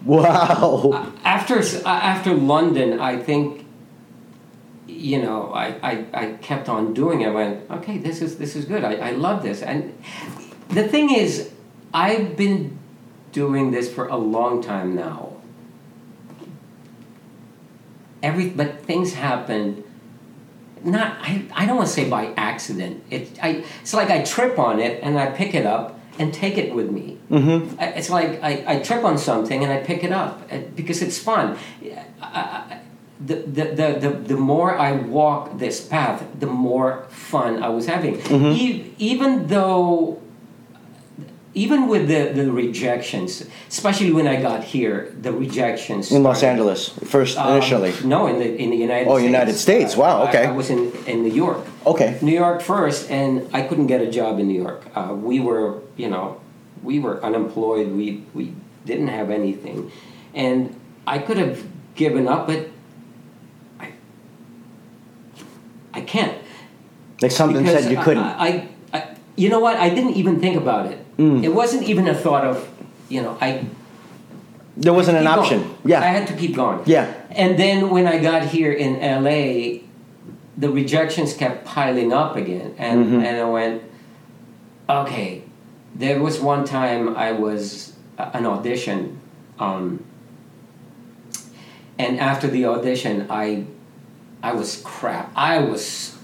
[0.04, 1.12] Wow.
[1.24, 3.64] After uh, after London, I think
[4.86, 7.28] you know I, I, I kept on doing it.
[7.28, 7.98] I went okay.
[7.98, 8.84] This is this is good.
[8.84, 9.62] I, I love this.
[9.62, 9.96] And
[10.68, 11.50] the thing is,
[11.94, 12.78] I've been
[13.32, 15.36] doing this for a long time now.
[18.22, 19.84] Every but things happen.
[20.84, 23.04] Not I, I don't want to say by accident.
[23.10, 26.58] It I it's like I trip on it and I pick it up and take
[26.58, 27.16] it with me.
[27.30, 27.80] Mm-hmm.
[27.80, 31.02] I- It's like I, I trip on something and I pick it up uh, because
[31.02, 31.56] it's fun.
[31.82, 32.80] I, I,
[33.20, 37.86] the, the, the, the, the more I walk this path, the more fun I was
[37.86, 38.16] having.
[38.18, 38.52] Mm-hmm.
[38.56, 40.20] E- even though,
[41.58, 46.42] even with the, the rejections, especially when I got here, the rejections In Los.
[46.44, 47.92] Angeles, first Um, initially.
[48.04, 49.10] no, in the in the United States.
[49.10, 49.32] Oh, States.
[49.36, 49.96] United States.
[49.96, 50.44] Wow, I- okay.
[50.46, 51.62] I, was in, in New York.
[51.84, 52.10] Okay.
[52.22, 54.82] New York first, and I couldn't get a job in New York.
[54.94, 56.40] Uh, we were, you know,
[56.82, 57.88] we were unemployed.
[58.00, 58.44] We we
[58.86, 59.90] didn't have anything,
[60.34, 60.58] and
[61.06, 61.56] I could have
[61.96, 62.60] given up, but
[63.80, 63.86] I
[65.92, 66.38] I can't.
[67.20, 68.22] Like something because said you couldn't.
[68.22, 68.98] I, I,
[69.34, 69.76] you know what?
[69.76, 70.98] I didn't even think about it.
[71.18, 71.42] Mm.
[71.44, 72.68] It wasn't even a thought of,
[73.08, 73.64] you know, I
[74.76, 75.60] there wasn't an option.
[75.62, 75.76] going.
[75.84, 76.00] Yeah.
[76.00, 76.80] I had to keep going.
[76.86, 77.12] Yeah.
[77.30, 79.80] And then when I got here in LA,
[80.56, 83.24] the rejections kept piling up again, and Mhm.
[83.24, 83.82] and I went,
[84.88, 85.42] okay.
[85.96, 89.18] There was one time I was uh, an audition,
[89.58, 90.04] um,
[91.98, 93.64] and after the audition, I
[94.42, 95.32] I was crap.
[95.34, 96.14] I was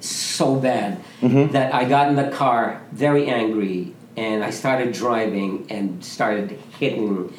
[0.00, 1.52] so bad Mhm.
[1.52, 7.32] that I got in the car very angry and I started driving and started hitting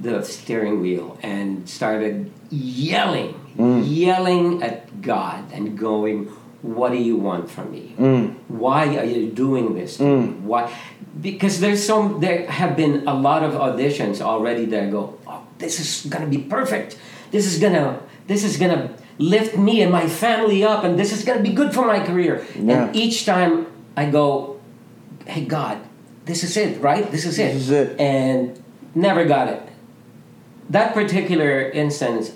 [0.00, 3.34] the steering wheel and started yelling,
[3.84, 6.26] yelling at God and going,
[6.62, 7.94] What do you want from me?
[7.98, 8.34] Mm.
[8.48, 9.98] Why are you doing this?
[9.98, 10.26] to me?
[10.42, 10.72] Why?
[11.20, 12.20] Because there's some.
[12.20, 16.38] There have been a lot of auditions already that go, oh, this is gonna be
[16.38, 16.98] perfect.
[17.30, 18.00] This is gonna.
[18.26, 21.72] This is gonna lift me and my family up, and this is gonna be good
[21.72, 22.44] for my career.
[22.54, 22.86] Yeah.
[22.86, 24.60] And each time I go,
[25.26, 25.78] hey God,
[26.26, 27.10] this is it, right?
[27.10, 27.54] This is it.
[27.54, 28.00] This is it.
[28.00, 28.62] And
[28.94, 29.62] never got it.
[30.68, 32.32] That particular instance,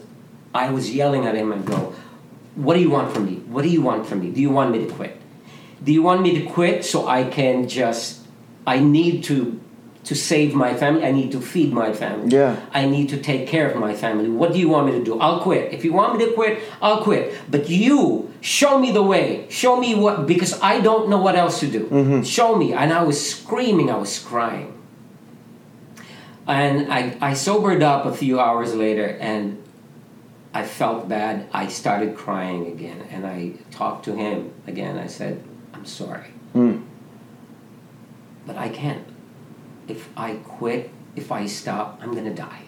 [0.55, 1.95] I was yelling at him and go,
[2.55, 3.35] What do you want from me?
[3.35, 4.31] What do you want from me?
[4.31, 5.21] Do you want me to quit?
[5.83, 8.21] Do you want me to quit so I can just
[8.67, 9.61] I need to
[10.05, 12.35] to save my family, I need to feed my family.
[12.35, 12.57] Yeah.
[12.73, 14.31] I need to take care of my family.
[14.31, 15.21] What do you want me to do?
[15.21, 15.73] I'll quit.
[15.73, 17.35] If you want me to quit, I'll quit.
[17.51, 19.47] But you show me the way.
[19.51, 22.25] Show me what because I don't know what else to do.
[22.25, 22.73] Show me.
[22.73, 24.77] And I was screaming, I was crying.
[26.47, 29.63] And I, I sobered up a few hours later and
[30.53, 31.47] I felt bad.
[31.53, 34.99] I started crying again and I talked to him again.
[34.99, 36.31] I said, I'm sorry.
[36.55, 36.85] Mm.
[38.47, 39.07] But I can't.
[39.91, 42.63] If I quit, if I stop, I'm going to die.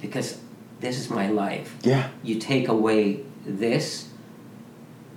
[0.00, 0.38] Because
[0.80, 1.74] this is my life.
[1.82, 2.08] Yeah.
[2.22, 4.08] You take away this,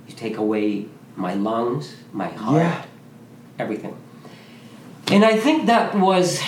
[0.08, 0.86] you take away
[1.16, 2.84] my lungs, my heart, Yeah.
[3.58, 3.94] everything.
[5.08, 6.40] And I think that was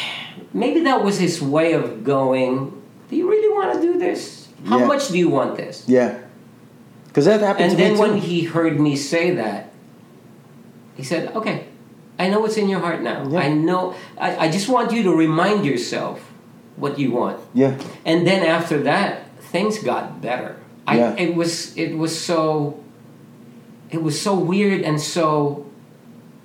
[0.53, 2.73] maybe that was his way of going,
[3.11, 4.49] Do you really want to do this?
[4.67, 4.87] How Yeah.
[4.87, 5.85] much do you want this?
[5.87, 6.19] Yeah.
[7.07, 9.73] Because that happened And to me then when he heard me say that,
[10.97, 11.68] he said, Okay,
[12.19, 13.29] I know what's in your heart now.
[13.29, 13.39] Yeah.
[13.41, 16.21] I know, I, I just want you to remind yourself
[16.77, 17.39] what you want.
[17.55, 17.79] yeah.
[18.05, 20.57] And then after that, things got better.
[20.87, 21.15] I, Yeah.
[21.19, 22.79] It was, it was so,
[23.91, 25.67] it was so weird and so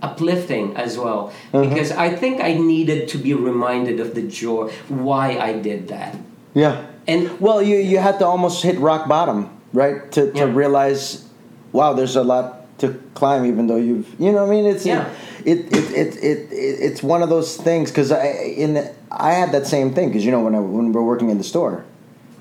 [0.01, 1.63] uplifting as well Uh-huh.
[1.69, 6.15] because I think I needed to be reminded of the joy why I did that.
[6.53, 6.85] Yeah.
[7.07, 10.11] And Well, you you had to almost hit rock bottom, right?
[10.11, 10.51] To to Yeah.
[10.55, 11.23] realize,
[11.71, 14.85] wow, there's a lot to climb, even though you've, you know, what I mean, it's
[14.85, 15.09] Yeah.
[15.45, 18.71] it, it, it, it, it it's one of those things because I in
[19.11, 21.37] I had that same thing because you know when I when we were working in
[21.37, 21.83] the store,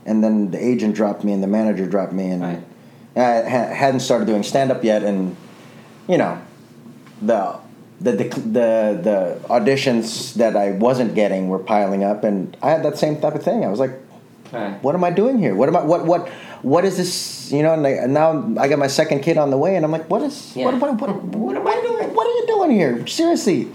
[0.06, 2.62] and then the agent dropped me and the manager dropped me and Right.
[3.16, 5.36] I ha- hadn't started doing stand up yet and
[6.08, 6.38] you know
[7.20, 7.60] the.
[8.02, 12.82] The, the, the the auditions that I wasn't getting were piling up, and I had
[12.82, 13.64] that same type of thing.
[13.64, 13.92] I was like,
[14.52, 15.54] uh, what am I doing here?
[15.54, 15.84] What am I?
[15.84, 16.28] What what
[16.62, 17.41] what is this?
[17.52, 19.84] You know, and, I, and now I got my second kid on the way, and
[19.84, 20.56] I'm like, what is?
[20.56, 20.64] Yeah.
[20.64, 22.14] What, what, what, what am I doing?
[22.14, 23.06] What are you doing here?
[23.06, 23.70] Seriously.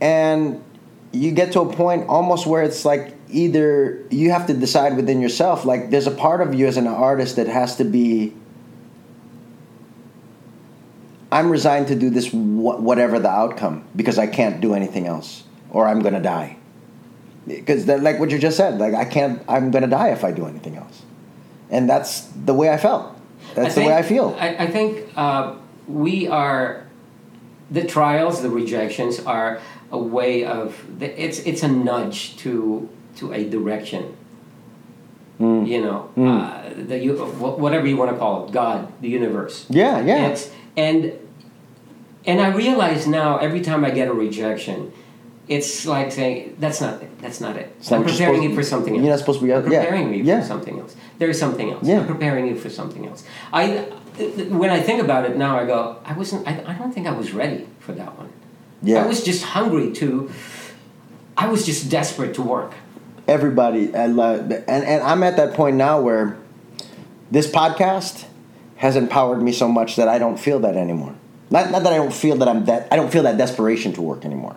[0.00, 0.64] And
[1.12, 5.20] you get to a point almost where it's like either you have to decide within
[5.20, 8.34] yourself, like there's a part of you as an artist that has to be.
[11.30, 15.86] I'm resigned to do this, whatever the outcome, because I can't do anything else, or
[15.86, 16.56] I'm gonna die
[17.46, 20.46] because like what you just said like i can't i'm gonna die if i do
[20.46, 21.02] anything else
[21.70, 23.16] and that's the way i felt
[23.54, 25.54] that's the way i feel I, I think uh,
[25.86, 26.86] we are
[27.70, 29.60] the trials, the rejections are
[29.90, 34.16] a way of it's it's a nudge to to a direction.
[35.40, 35.66] Mm.
[35.66, 39.66] You know, uh, the you whatever you want to call it, God, the universe.
[39.68, 40.28] Yeah, yeah.
[40.28, 41.12] It's, and
[42.24, 44.92] and I realize now every time I get a rejection,
[45.48, 47.18] it's like saying that's not it.
[47.20, 47.74] That's not it.
[47.90, 49.02] Not I'm preparing you for something else.
[49.02, 50.40] you're not supposed to be- I'm yeah, preparing yeah.
[50.40, 50.96] for something else.
[51.18, 51.86] There's something else.
[51.86, 52.00] Yeah.
[52.00, 53.24] I'm preparing you for something else.
[53.52, 53.86] I
[54.48, 56.48] when I think about it now, I go, I wasn't.
[56.48, 58.32] I, I don't think I was ready for that one.
[58.82, 59.04] Yeah.
[59.04, 60.30] I was just hungry to.
[61.36, 62.72] I was just desperate to work.
[63.28, 66.38] everybody I love, and and I'm at that point now where
[67.30, 68.24] this podcast
[68.76, 71.14] has empowered me so much that I don't feel that anymore.
[71.50, 74.02] Not not that I don't feel that I'm that I don't feel that desperation to
[74.02, 74.56] work anymore.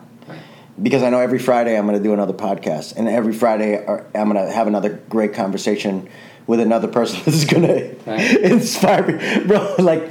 [0.82, 4.02] Because I know every Friday I'm going to do another podcast, and every Friday uh,
[4.14, 6.08] I'm going to have another great conversation
[6.46, 8.36] with another person that's going to Right.
[8.40, 9.74] inspire me, bro.
[9.78, 10.02] Like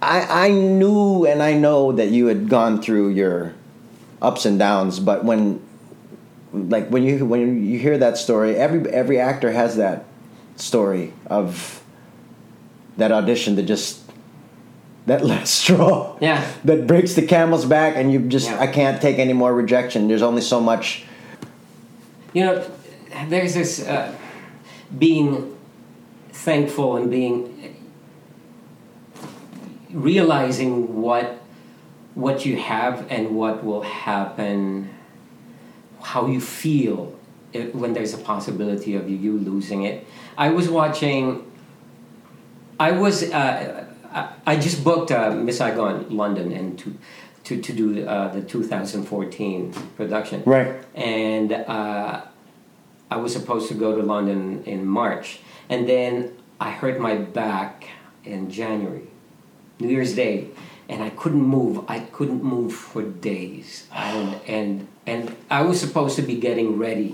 [0.00, 3.54] I I knew and I know that you had gone through your
[4.22, 5.60] ups and downs, but when
[6.52, 10.04] like when you when you hear that story, every every actor has that
[10.56, 11.82] story of
[12.96, 14.05] that audition that just
[15.06, 16.44] that last straw Yeah.
[16.64, 18.60] that breaks the camel's back, and you just Yeah.
[18.60, 20.08] I can't take any more rejection.
[20.08, 21.04] There's only so much.
[22.34, 22.70] You know,
[23.28, 24.12] there's this uh,
[24.98, 25.56] being
[26.32, 27.52] thankful and being
[29.90, 31.38] realizing what
[32.14, 34.88] what you have and what will happen,
[36.02, 37.12] how you feel
[37.72, 40.06] when there's a possibility of you, you losing it.
[40.36, 41.50] I was watching.
[42.80, 43.22] I was.
[43.30, 43.85] Uh,
[44.16, 46.88] I, I just booked uh, Miss Saigon London and to
[47.44, 50.74] to to do uh, the 2014 production Right.
[50.94, 52.22] and uh,
[53.10, 55.38] I was supposed to go to London in March,
[55.68, 57.86] and then I hurt my back
[58.24, 59.06] in January,
[59.78, 60.48] New Year's Day,
[60.88, 61.84] and I couldn't move.
[61.86, 67.10] I couldn't move for days, and and and I was supposed to be getting ready,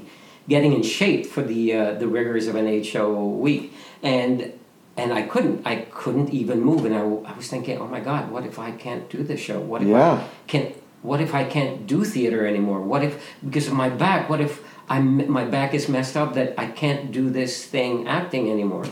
[0.49, 4.53] getting in shape for the uh, the rigors of an HO week, and.
[4.97, 5.67] And I couldn't.
[5.67, 8.73] I couldn't even move, and I, I was thinking, "Oh my God, what if I
[8.73, 9.59] can't do this show?
[9.59, 10.13] What if Yeah.
[10.21, 10.73] I can
[11.03, 12.81] what if I can't do theater anymore?
[12.81, 13.13] What if
[13.45, 14.29] because of my back?
[14.29, 18.51] What if I'm my back is messed up that I can't do this thing acting
[18.51, 18.85] anymore?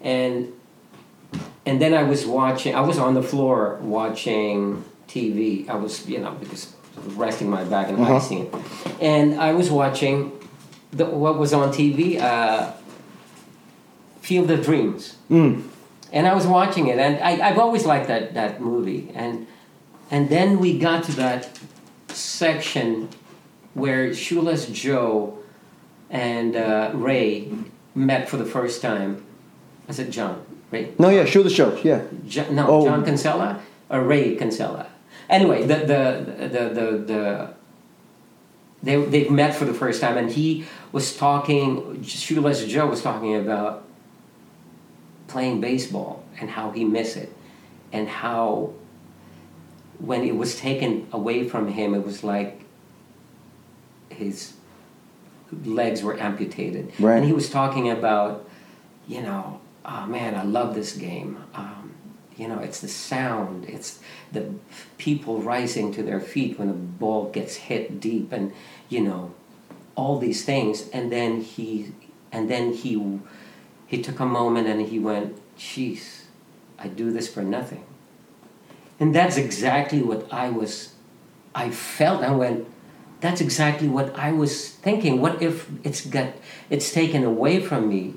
[0.00, 0.52] And
[1.66, 2.74] and then I was watching.
[2.74, 5.68] I was on the floor watching TV.
[5.68, 6.72] I was you know because
[7.14, 8.16] resting my back and Uh-huh.
[8.16, 8.54] icing it,
[9.00, 10.32] and I was watching
[10.92, 12.18] the, what was on TV.
[12.20, 12.72] Uh,
[14.22, 15.16] Field of Dreams.
[15.30, 15.68] Mm.
[16.12, 19.10] And I was watching it, and I, I've always liked that, that movie.
[19.14, 19.46] And
[20.10, 21.48] and then we got to that
[22.08, 23.08] section
[23.74, 25.38] where Shoeless Joe
[26.10, 27.50] and uh, Ray
[27.94, 29.24] met for the first time.
[29.88, 30.92] I said John, Ray?
[30.98, 31.78] No, yeah, show Joe.
[31.82, 32.02] Yeah.
[32.26, 32.84] Jo- no, Oh.
[32.84, 33.60] John Kinsella
[33.90, 34.86] or Ray Kinsella.
[35.30, 37.54] Anyway, the the the the, the
[38.82, 42.02] they they met for the first time, and he was talking.
[42.02, 43.84] Shoeless Joe was talking about
[45.26, 47.32] playing baseball and how he missed it,
[47.92, 48.72] and how
[49.98, 52.64] when it was taken away from him, it was like
[54.08, 54.54] his
[55.64, 56.92] legs were amputated.
[56.98, 57.16] Right.
[57.16, 58.48] And he was talking about,
[59.06, 61.44] you know, oh man, I love this game.
[61.54, 61.94] Um,
[62.36, 64.00] you know, it's the sound, it's
[64.32, 64.54] the
[64.96, 68.52] people rising to their feet when the ball gets hit deep, and
[68.88, 69.34] you know,
[69.94, 70.88] all these things.
[70.90, 71.92] And then he,
[72.32, 73.20] and then he,
[73.92, 76.22] he took a moment and he went, "Jeez,
[76.78, 77.84] I do this for nothing."
[78.98, 80.94] And that's exactly what I was,
[81.54, 82.22] I felt.
[82.22, 82.66] I went,
[83.20, 84.52] that's exactly what I was
[84.86, 85.20] thinking.
[85.20, 86.28] What if it's got,
[86.70, 88.14] it's taken away from me?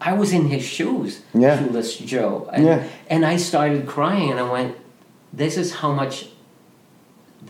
[0.00, 1.58] I was in his shoes, Yeah.
[1.58, 2.84] shoeless Joe, and, Yeah.
[3.10, 4.76] and I started crying, and I went,
[5.32, 6.14] "This is how much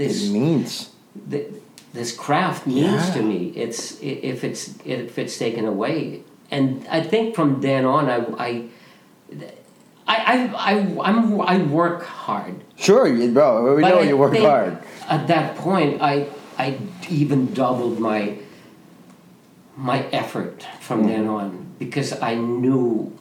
[0.01, 0.91] this It means.
[1.31, 1.51] th-
[1.93, 3.15] this craft means Yeah.
[3.17, 3.41] to me.
[3.65, 8.51] It's if it's if it's taken away, and I think from then on, I I
[10.09, 10.73] I I, I,
[11.09, 12.55] I'm, I work hard.
[12.77, 13.75] Sure, you, bro.
[13.75, 14.79] We But know I you work hard.
[15.09, 16.29] At that point, I
[16.59, 16.79] I
[17.09, 18.39] even doubled my
[19.77, 21.09] my effort from Mm.
[21.09, 23.13] then on because I knew,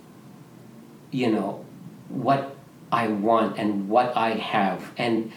[1.12, 1.66] you know,
[2.10, 2.56] what
[2.92, 5.32] I want and what I have, and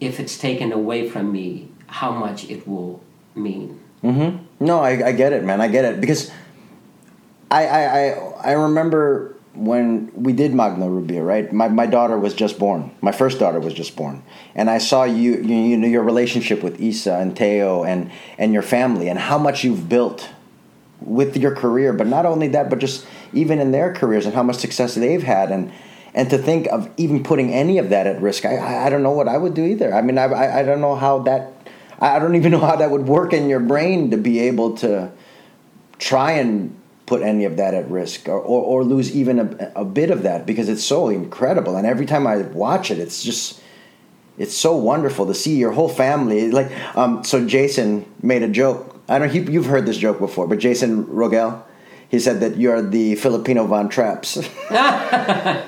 [0.00, 3.00] if it's taken away from me, how much it will
[3.34, 3.80] mean.
[4.04, 4.64] Mm-hmm.
[4.64, 5.60] No, I, I get it, man.
[5.60, 6.30] I get it because
[7.50, 8.08] I I, I,
[8.44, 11.52] I remember when we did Magno Rubio, right?
[11.52, 12.94] My, my daughter was just born.
[13.00, 14.22] My first daughter was just born,
[14.54, 18.52] and I saw you you, you know your relationship with Isa and Teo and and
[18.52, 20.28] your family and how much you've built
[21.00, 21.92] with your career.
[21.92, 25.22] But not only that, but just even in their careers and how much success they've
[25.22, 25.72] had and
[26.14, 29.12] and to think of even putting any of that at risk, I, I, don't know
[29.12, 29.94] what I would do either.
[29.94, 31.52] I mean, I, I, I don't know how that,
[32.00, 35.12] I don't even know how that would work in your brain to be able to
[35.98, 36.79] try and
[37.10, 40.22] put any of that at risk or, or, or lose even a, a bit of
[40.22, 41.76] that because it's so incredible.
[41.76, 43.60] And every time I watch it, it's just,
[44.38, 46.52] it's so wonderful to see your whole family.
[46.52, 49.02] Like, um, so Jason made a joke.
[49.08, 49.28] I don't.
[49.28, 51.60] He, you've heard this joke before, but Jason Rogel,
[52.08, 54.38] he said that you're the Filipino Von Trapps.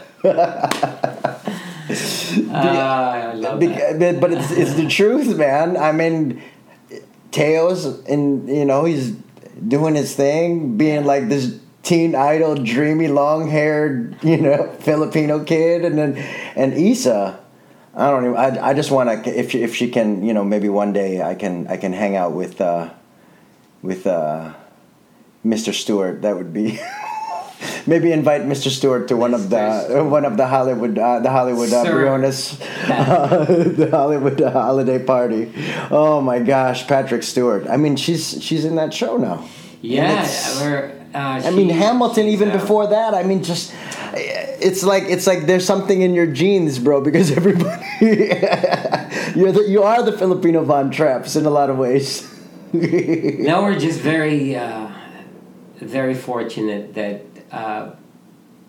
[2.54, 4.18] Ah, I love that.
[4.20, 5.76] But it's it's the truth, man.
[5.76, 6.40] I mean,
[7.32, 9.14] Teo's and you know he's
[9.68, 15.84] doing his thing, being like this teen idol, dreamy, long haired, you know, Filipino kid,
[15.84, 16.16] and then
[16.56, 17.38] and Isa.
[17.94, 18.36] I don't even.
[18.36, 19.30] I, I just want to.
[19.38, 22.16] If she, if she can, you know, maybe one day I can I can hang
[22.16, 22.90] out with uh,
[23.82, 24.54] with uh,
[25.44, 25.74] Mr.
[25.74, 26.22] Stewart.
[26.22, 26.80] That would be.
[27.86, 28.70] maybe invite Mr.
[28.70, 33.44] Stewart to one of the one of the Hollywood uh, the Hollywood uh, Briones, uh,
[33.48, 35.52] the Hollywood uh, holiday party.
[35.90, 37.66] Oh my gosh, Patrick Stewart.
[37.68, 39.48] I mean, she's she's in that show now.
[39.80, 40.22] Yeah,
[40.60, 42.26] we're, uh, I mean, Hamilton.
[42.26, 43.74] Even before that, I mean, just
[44.14, 47.00] it's like it's like there's something in your genes, bro.
[47.00, 47.84] Because everybody,
[49.34, 52.28] you're the, you are the Filipino Von Trapps in a lot of ways.
[52.72, 54.88] now we're just very, uh,
[55.76, 57.90] very fortunate that uh,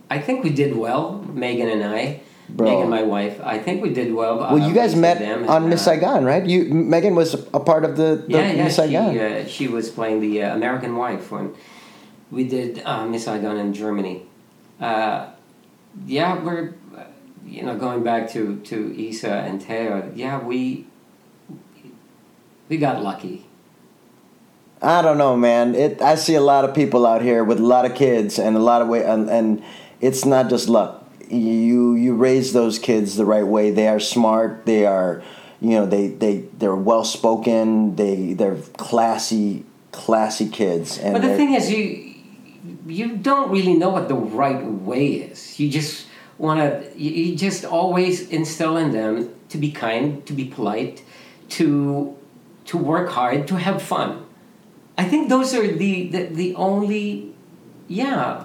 [0.10, 2.22] I think we did well, Megan and I.
[2.50, 2.70] Bro.
[2.70, 3.40] Megan, my wife.
[3.42, 4.38] I think we did well.
[4.38, 6.46] well, you guys met them, on Miss Saigon, right?
[6.46, 8.64] You Megan was a part of the, the Yeah, yeah.
[8.66, 9.18] Miss She, Saigon.
[9.18, 11.56] uh, she was playing the uh, American wife when
[12.30, 14.24] we did uh, Miss Saigon in Germany.
[14.80, 15.30] Uh,
[16.06, 16.76] yeah, we're
[17.48, 20.12] you know going back to to Isa and Teo.
[20.14, 20.86] Yeah, we
[22.70, 23.46] we got lucky.
[24.84, 25.76] I don't know, man.
[25.76, 28.58] It I see a lot of people out here with a lot of kids and
[28.58, 29.64] a lot of way, and, and
[30.02, 31.08] it's not just luck.
[31.30, 33.72] You you raise those kids the right way.
[33.72, 34.66] They are smart.
[34.66, 35.24] They are,
[35.62, 37.96] you know, they they they're well spoken.
[37.96, 40.98] They they're classy classy kids.
[40.98, 42.14] And But the thing is, you
[42.86, 45.60] you don't really know what the right way is.
[45.62, 46.08] You just
[46.38, 47.00] want to.
[47.00, 51.04] You just always instill in them to be kind, to be polite,
[51.56, 52.18] to
[52.66, 54.23] to work hard, to have fun.
[54.98, 57.34] I think those are the the, the only,
[57.88, 58.44] yeah,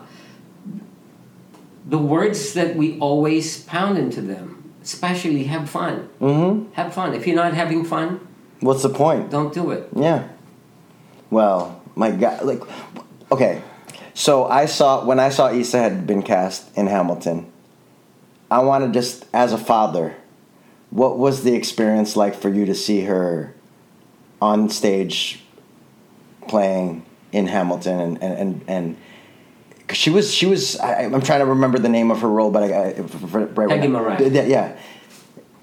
[1.87, 4.55] the words that we always pound into them.
[4.83, 6.09] Especially have fun.
[6.21, 6.73] Mhm.
[6.73, 7.13] Have fun.
[7.13, 8.21] If you're not having fun,
[8.61, 9.31] What's the point?
[9.31, 9.89] don't do it.
[9.95, 10.29] Yeah.
[11.31, 12.63] Well, my God, like,
[13.31, 13.61] okay.
[14.15, 17.47] So I saw when I saw Isa had been cast in Hamilton.
[18.51, 20.17] I want to just, as a father,
[20.91, 23.53] what was the experience like for you to see her
[24.41, 25.45] on stage
[26.49, 28.65] playing in Hamilton and and and.
[28.69, 28.97] and
[29.91, 32.63] she was she was I, I'm trying to remember the name of her role, but
[32.63, 34.35] I, I for, for, right Peggy.
[34.35, 34.79] Yeah, yeah,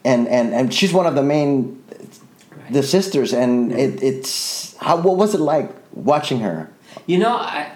[0.04, 1.84] and and and she's one of the main
[2.70, 6.72] the sisters, and it, it's how what was it like watching her?
[7.06, 7.72] You know, I,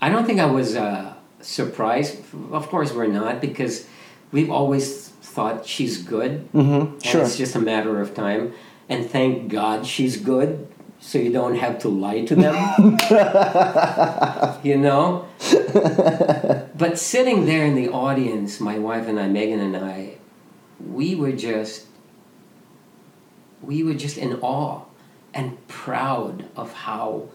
[0.00, 2.20] I don't think I was uh, surprised.
[2.50, 3.86] Of course, we're not because
[4.32, 6.48] we've always thought she's good.
[6.52, 6.94] Mm-hmm.
[6.94, 7.22] and Sure.
[7.22, 8.52] It's just a matter of time.
[8.88, 10.68] And thank God she's good,
[11.06, 12.54] so you don't have to lie to them.
[14.62, 15.26] you know?
[16.76, 20.14] but sitting there in the audience, my wife and I, Megan and I,
[20.80, 21.84] we were just
[23.62, 24.82] we were just in awe
[25.34, 27.28] and proud of how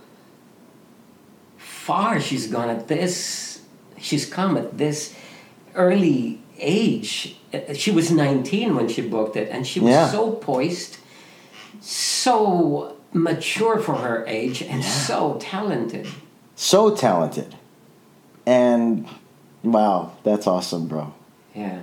[1.58, 3.62] far she's gone at this
[3.98, 5.16] she's come at this
[5.74, 7.36] early age
[7.74, 10.08] she was 19 when she booked it and she was Yeah.
[10.10, 10.98] so poised
[11.80, 16.08] so mature for her age and so talented
[16.56, 17.56] So talented,
[18.46, 19.08] and
[19.64, 21.14] wow, that's awesome, bro.
[21.56, 21.80] yeah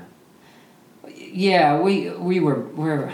[1.32, 3.12] yeah we we were we're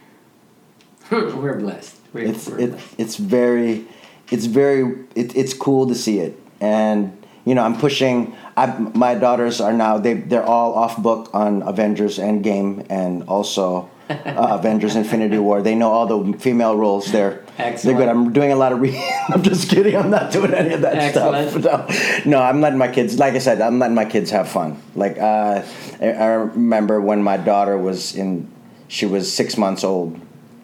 [1.10, 2.94] we're blessed we're, It's we're it, blessed.
[2.98, 3.84] it's very,
[4.30, 7.12] it's very, it, it's cool to see it, and
[7.44, 8.34] you know I'm pushing.
[8.56, 13.88] I, my daughters are now they they're all off book on Avengers Endgame and also
[14.10, 14.16] uh,
[14.60, 15.62] Avengers Infinity War.
[15.62, 17.10] They know all the female roles.
[17.12, 17.98] They're they're Excellent.
[17.98, 18.08] good.
[18.08, 19.02] I'm doing a lot of reading.
[19.28, 19.94] I'm just kidding.
[19.96, 21.50] I'm not doing any of that Excellent.
[21.60, 22.24] stuff.
[22.24, 23.18] No, no, I'm letting my kids.
[23.18, 24.80] Like I said, I'm letting my kids have fun.
[24.94, 25.62] Like uh,
[26.00, 28.50] I, I remember when my daughter was in,
[28.88, 30.18] she was six months old,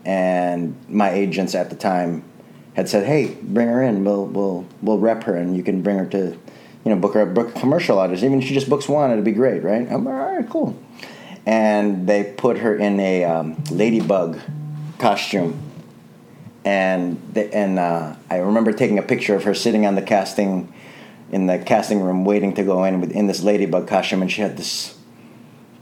[0.04, 2.24] and my agents at the time
[2.74, 4.04] had said, "Hey, bring her in.
[4.04, 6.26] We'll we'll we'll rep her, and you can bring her to,
[6.84, 8.26] you know, book her book a commercial audition.
[8.26, 10.78] Even if she just books one, it'd be great, right?" I'm like, all right, cool.
[11.44, 14.38] And they put her in a um, ladybug
[14.98, 15.58] costume
[16.68, 20.70] and the, and uh, I remember taking a picture of her sitting on the casting
[21.32, 24.42] in the casting room waiting to go in with in this ladybug costume and she
[24.42, 24.98] had this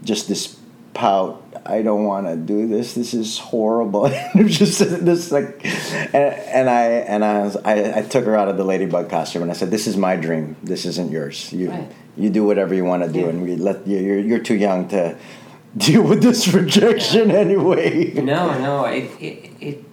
[0.03, 0.57] just this
[0.93, 1.43] pout.
[1.65, 2.93] I don't want to do this.
[2.93, 4.07] This is horrible.
[4.45, 5.65] just this like,
[6.13, 6.83] and, and I
[7.13, 9.69] and I, was, I I took her out of the ladybug costume and I said,
[9.71, 10.55] "This is my dream.
[10.63, 11.51] This isn't yours.
[11.51, 11.91] You Right.
[12.15, 13.29] you do whatever you want to do, Yeah.
[13.31, 15.17] and we let you, you're you're too young to
[15.77, 19.83] deal with this rejection anyway." No, no, it, it, it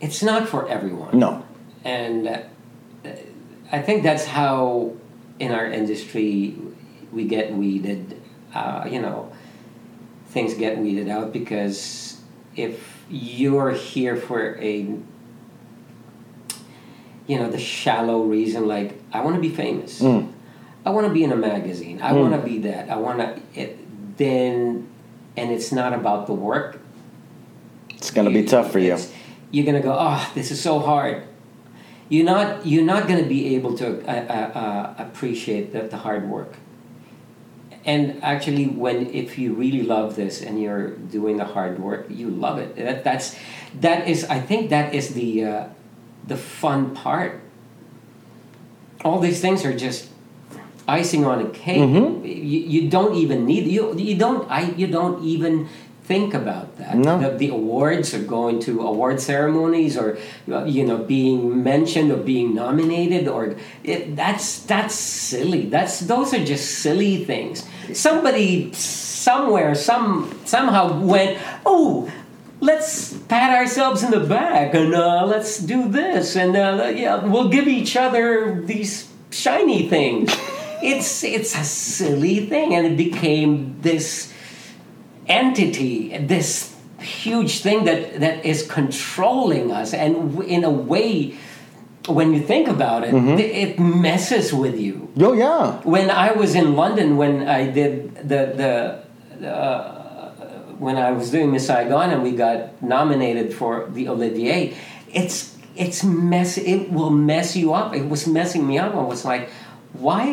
[0.00, 1.18] it's not for everyone.
[1.18, 1.44] No.
[1.84, 2.40] and uh,
[3.72, 4.92] I think that's how
[5.38, 6.56] in our industry
[7.12, 8.20] we get weeded.
[8.54, 9.32] Uh, you know,
[10.28, 12.20] things get weeded out because
[12.56, 14.98] if you're here for a
[17.26, 20.32] you know the shallow reason like I want to be famous, Mm.
[20.84, 23.76] I want to be in a magazine, I want to be that, I want to
[24.16, 24.88] then
[25.36, 26.78] and it's not about the work
[27.90, 28.96] It's gonna be tough for you.
[29.56, 31.22] You're gonna go, oh, this is so hard.
[32.10, 32.66] You're not.
[32.66, 36.52] You're not gonna be able to uh, uh, uh, appreciate the, the hard work.
[37.86, 42.28] And actually, when if you really love this and you're doing the hard work, you
[42.28, 42.76] love it.
[42.76, 43.34] That, that's
[43.80, 44.24] that is.
[44.28, 45.68] I think that is the uh,
[46.26, 47.40] the fun part.
[49.02, 50.10] All these things are just
[50.86, 51.80] icing on a cake.
[51.80, 52.26] Mm-hmm.
[52.26, 53.96] You, you don't even need you.
[53.96, 54.44] You don't.
[54.50, 54.68] I.
[54.76, 55.70] You don't even
[56.06, 56.96] think about that.
[56.96, 57.18] No.
[57.18, 62.16] The, the awards or going to award ceremonies or uh, you know being mentioned or
[62.16, 65.66] being nominated or it, that's that's silly.
[65.66, 67.66] That's those are just silly things.
[67.92, 72.10] Somebody somewhere some somehow went oh.
[72.58, 77.50] Let's pat ourselves in the back and uh, let's do this and uh, yeah, we'll
[77.50, 80.34] give each other these shiny things.
[80.82, 84.32] it's it's a silly thing, and it became this
[85.28, 89.92] entity, this huge thing that, that is controlling us.
[89.94, 91.36] And w- in a way,
[92.08, 93.38] when you think about it, Mm-hmm.
[93.38, 95.10] it messes with you.
[95.20, 95.80] Oh yeah.
[95.82, 99.02] When I was in London, when I did the,
[99.40, 100.02] the uh,
[100.78, 104.74] when I was doing Miss Saigon and we got nominated for the Olivier,
[105.12, 106.58] it's it's mess.
[106.58, 107.94] It will mess you up.
[107.94, 108.94] It was messing me up.
[108.94, 109.50] I was like,
[109.94, 110.28] why,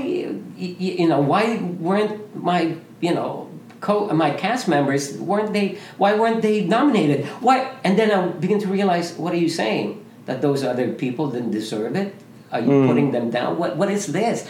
[0.57, 3.42] you know, why weren't my, you know,
[3.84, 5.77] co my cast members weren't they?
[5.97, 7.25] Why weren't they nominated?
[7.43, 7.75] Why?
[7.84, 9.99] And then I begin to realize, what are you saying?
[10.25, 12.15] That those other people didn't deserve it?
[12.51, 12.88] Are you hmm.
[12.88, 13.57] putting them down?
[13.57, 14.47] What What is this?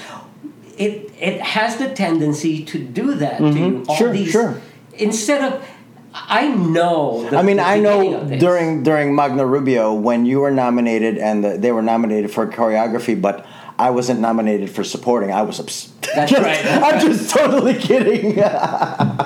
[0.77, 3.57] It it has the tendency to do that to mm-hmm.
[3.57, 3.85] you.
[3.89, 4.61] All Sure, these, sure.
[4.93, 5.65] Instead of,
[6.13, 7.27] I know.
[7.29, 11.57] The, I mean, I know during during Magno Rubio when you were nominated and the,
[11.57, 13.45] they were nominated for choreography, but
[13.79, 15.31] I wasn't nominated for supporting.
[15.31, 18.37] I was ups- That's right, that's I'm just totally kidding.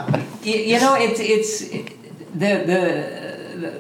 [0.48, 1.52] Y- you know it's it's
[2.44, 2.82] the the
[3.64, 3.72] the,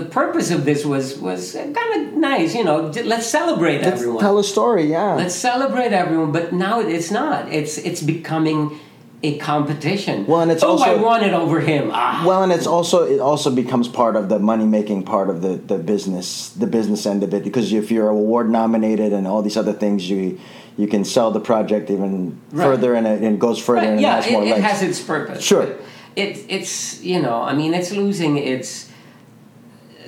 [0.00, 2.78] the purpose of this was was kind of nice you know
[3.14, 5.14] let's celebrate Let's everyone tell a story, yeah.
[5.22, 8.78] let's celebrate everyone but now it's not it's it's becoming
[9.22, 12.50] a competition Well, and it's oh I also- want it over him ah Well, and
[12.56, 16.26] it's also it also becomes part of the money making part of the, the business
[16.64, 20.08] the business end of it because if you're award nominated and all these other things
[20.08, 20.38] you
[20.78, 22.12] you can sell the project even
[22.52, 22.64] Right.
[22.68, 24.50] further and it, and it goes further But and yeah it has it, more it
[24.52, 24.64] legs.
[24.70, 25.66] has its purpose Sure.
[25.66, 25.80] But
[26.16, 28.90] it it's you know I mean it's losing its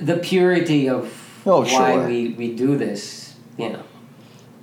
[0.00, 2.06] the purity of Oh, why sure.
[2.06, 3.82] we we do this you know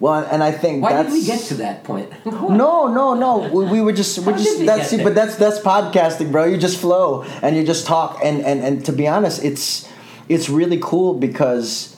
[0.02, 3.50] well, and I think why did we get to that point No, no, no.
[3.52, 4.60] We, we were just, we're How just.
[4.60, 5.06] we That's get see, there?
[5.08, 6.46] but that's that's podcasting, bro.
[6.46, 9.90] You just flow and you just talk, and and and to be honest, it's
[10.30, 11.98] it's really cool because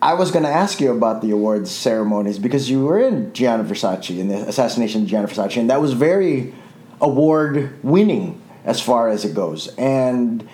[0.00, 3.64] I was going to ask you about the awards ceremonies because you were in Gianni
[3.68, 6.54] Versace in the assassination of Gianni Versace, and that was very
[7.00, 10.46] award winning as far as it goes, and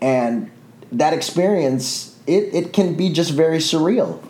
[0.00, 0.50] and
[0.92, 4.22] that experience it it can be just very surreal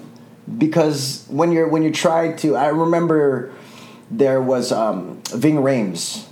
[0.58, 3.52] because when you're when you try to I remember
[4.10, 6.26] there was um, Ving Rhames.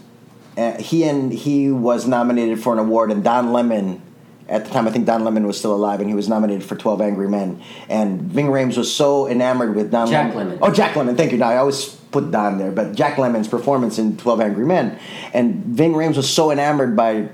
[0.56, 4.02] Uh, he and he was nominated for an award, and Don Lemon,
[4.48, 6.76] at the time I think Don Lemon was still alive, and he was nominated for
[6.76, 7.62] Twelve Angry Men.
[7.88, 10.58] And Ving Rhames was so enamored with Don Jack Lemmon.
[10.60, 11.16] Oh, Jack Lemmon.
[11.16, 11.38] Thank you.
[11.38, 14.98] Now I always put Don there, but Jack Lemmon's performance in Twelve Angry Men,
[15.32, 17.28] and Ving Rhames was so enamored by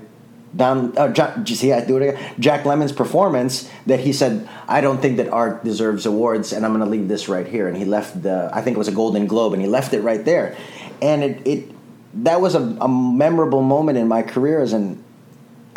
[0.55, 2.33] Don, uh, Jack, you see I do it again?
[2.39, 6.71] Jack Lemmon's performance that he said, I don't think that art deserves awards, and I'm
[6.73, 7.67] going to leave this right here.
[7.67, 10.01] And he left the, I think it was a Golden Globe, and he left it
[10.01, 10.57] right there.
[11.01, 11.71] And it, it
[12.23, 15.03] that was a, a memorable moment in my career as an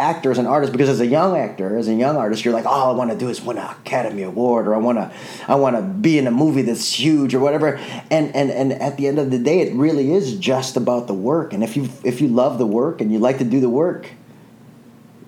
[0.02, 2.66] actor, as an artist, because as a young actor, as a young artist, you're like,
[2.66, 5.10] all I want to do is win an Academy Award, or I want to,
[5.46, 7.78] I want to be in a movie that's huge, or whatever.
[8.10, 11.14] And and and at the end of the day, it really is just about the
[11.14, 11.52] work.
[11.54, 14.06] And if you if you love the work and you like to do the work,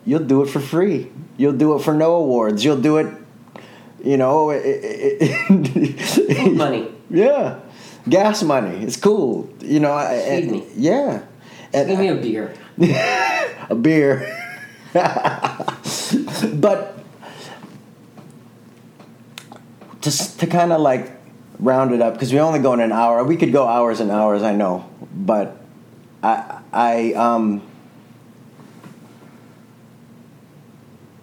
[0.05, 1.11] you'll do it for free.
[1.37, 2.65] You'll do it for no awards.
[2.65, 3.09] You'll do it,
[4.05, 4.51] you know,
[5.49, 6.89] Food money.
[7.11, 7.59] yeah,
[8.09, 8.83] gas money.
[8.85, 9.49] It's cool.
[9.61, 10.67] You know, I- Feed and- me.
[10.77, 11.23] yeah.
[11.73, 12.55] And- Give me a beer.
[13.71, 14.23] a beer.
[16.55, 16.95] but
[20.01, 21.11] just to kind of like
[21.59, 23.25] round it up because we only go in an hour.
[23.25, 25.61] We could go hours and hours, I know, but
[26.23, 27.63] I I um.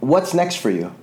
[0.01, 0.93] What's next for you?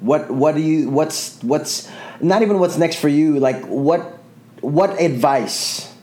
[0.00, 1.88] What what do you what's what's
[2.20, 3.38] not even what's next for you?
[3.40, 4.18] Like what
[4.60, 5.94] what advice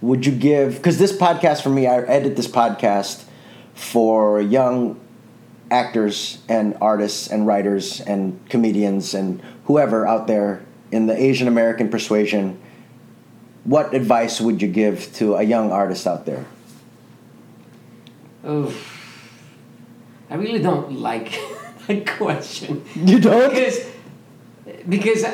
[0.00, 0.76] would you give?
[0.76, 3.23] Because this podcast for me, I edit this podcast
[3.74, 4.98] for young
[5.70, 10.62] actors and artists and writers and comedians and whoever out there
[10.92, 12.60] in the Asian American persuasion.
[13.64, 16.44] What advice would you give to a young artist out there?
[18.44, 18.72] Oh,
[20.30, 21.38] I really don't like
[21.86, 22.84] that question.
[22.94, 23.48] You don't?
[23.50, 23.86] Because,
[24.86, 25.24] because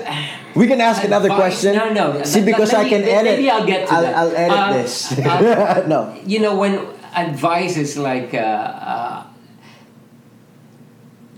[0.55, 1.75] we can ask another advice- question.
[1.77, 2.23] No, no.
[2.23, 3.25] See, because let I can edit.
[3.25, 4.15] Maybe I'll get to I'll, that.
[4.17, 5.19] I'll edit Uh, this.
[5.19, 6.17] uh, no.
[6.25, 9.27] you know when advice is like uh, uh,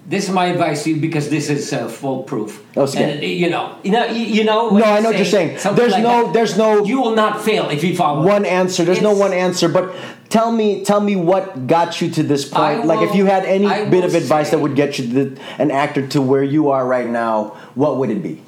[0.07, 2.63] this is my advice to you because this is uh, foolproof.
[2.77, 3.13] Okay.
[3.15, 4.69] And, you know, you know, you, you know.
[4.71, 5.59] No, I know what you're saying.
[5.75, 8.85] There's like no- that, there's no- You will not fail if you follow one answer.
[8.85, 9.69] There's no one answer.
[9.69, 9.95] But
[10.29, 12.83] tell me, tell me what got you to this point.
[12.83, 15.07] I like, if you had any I bit of advice say- that would get you
[15.07, 18.43] the, an actor to where you are right now, what would it be?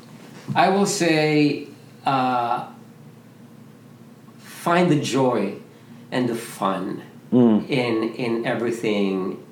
[0.54, 1.68] I will say,
[2.04, 2.68] uh,
[4.38, 5.54] find the joy
[6.10, 7.02] and the fun
[7.34, 7.68] Mm.
[7.68, 9.42] in in everything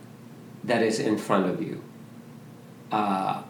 [0.62, 1.82] that is in front of you.
[2.92, 3.42] Uh,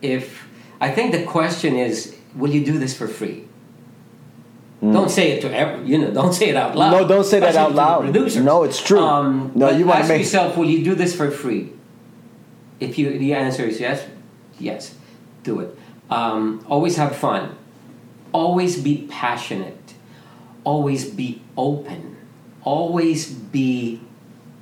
[0.00, 0.48] if
[0.80, 3.44] I think the question is, will you do this for free?
[4.80, 6.94] Don't say it to every, you know, don't say it out loud.
[6.94, 7.00] Mm.
[7.02, 8.14] No, don't say that out loud.
[8.14, 9.00] No, it's true.
[9.00, 11.72] Um, No, you wanna ask make- yourself, will you do this for free?
[12.78, 14.06] If you the answer is yes,
[14.60, 14.94] yes,
[15.42, 15.76] do it.
[16.08, 17.56] Um, always have fun.
[18.32, 19.94] Always be passionate.
[20.62, 22.17] Always be open.
[22.64, 24.00] Always be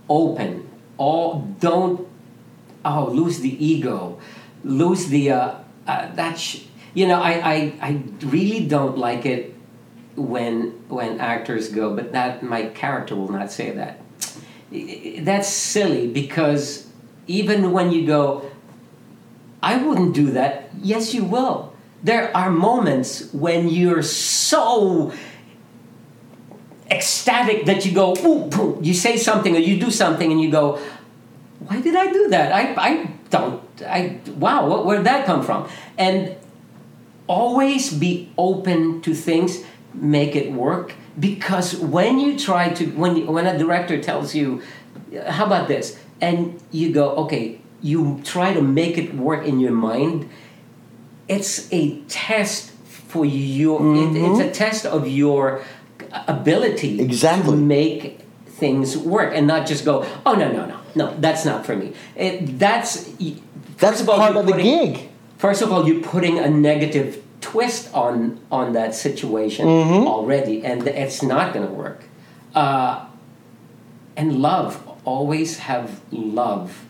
[0.09, 0.68] open.
[0.99, 2.09] All don't
[2.84, 4.20] oh lose the ego,
[4.64, 5.55] lose the uh,
[5.86, 9.55] uh, that sh- you know I, I I really don't like it
[10.16, 14.01] when when actors go, but that my character will not say that.
[15.24, 16.86] That's silly because
[17.26, 18.51] even when you go,
[19.62, 20.70] I wouldn't do that.
[20.80, 21.74] Yes, you will.
[22.03, 25.12] There are moments when you're so
[26.91, 30.80] ecstatic that you go, ooh, you say something or you do something and you go,
[31.61, 32.53] why did I do that?
[32.53, 35.68] I, I don't, I, wow, what, where did that come from?
[35.99, 36.37] And
[37.26, 39.64] always be open to things,
[39.95, 40.95] make it work.
[41.18, 44.62] Because when you try to, when, when a director tells you,
[45.26, 45.99] how about this?
[46.20, 50.28] And you go, okay, you try to make it work in your mind,
[51.28, 54.53] it's a test for your, it, it's a mm-hmm.
[54.53, 55.62] test of your
[56.29, 57.51] ability Exactly.
[57.53, 61.67] to make things work and not just go, oh, no, no, no, no, that's not
[61.67, 61.93] for me.
[62.14, 63.12] It, that's,
[63.79, 65.09] That's all, part of the gig.
[65.39, 70.07] First of all, you're putting a negative twist on on that situation Mm-hmm.
[70.09, 72.05] already, and it's not going to work.
[72.55, 73.05] Uh,
[74.17, 76.85] and love, always have love,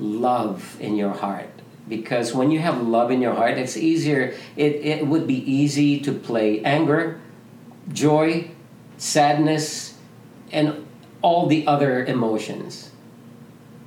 [0.00, 1.48] love in your heart,
[1.88, 4.34] because when you have love in your heart, it's easier.
[4.56, 7.20] It it would be easy to play anger,
[7.92, 8.50] joy,
[8.96, 9.94] sadness,
[10.52, 10.86] and
[11.22, 12.90] all the other emotions,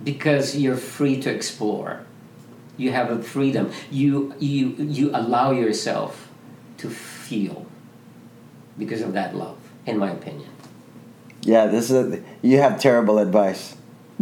[0.03, 2.05] because you're free to explore
[2.77, 6.29] you have a freedom you you you allow yourself
[6.77, 7.65] to feel
[8.77, 10.49] because of that love in my opinion
[11.43, 13.75] Yeah, this is a, you have terrible advice.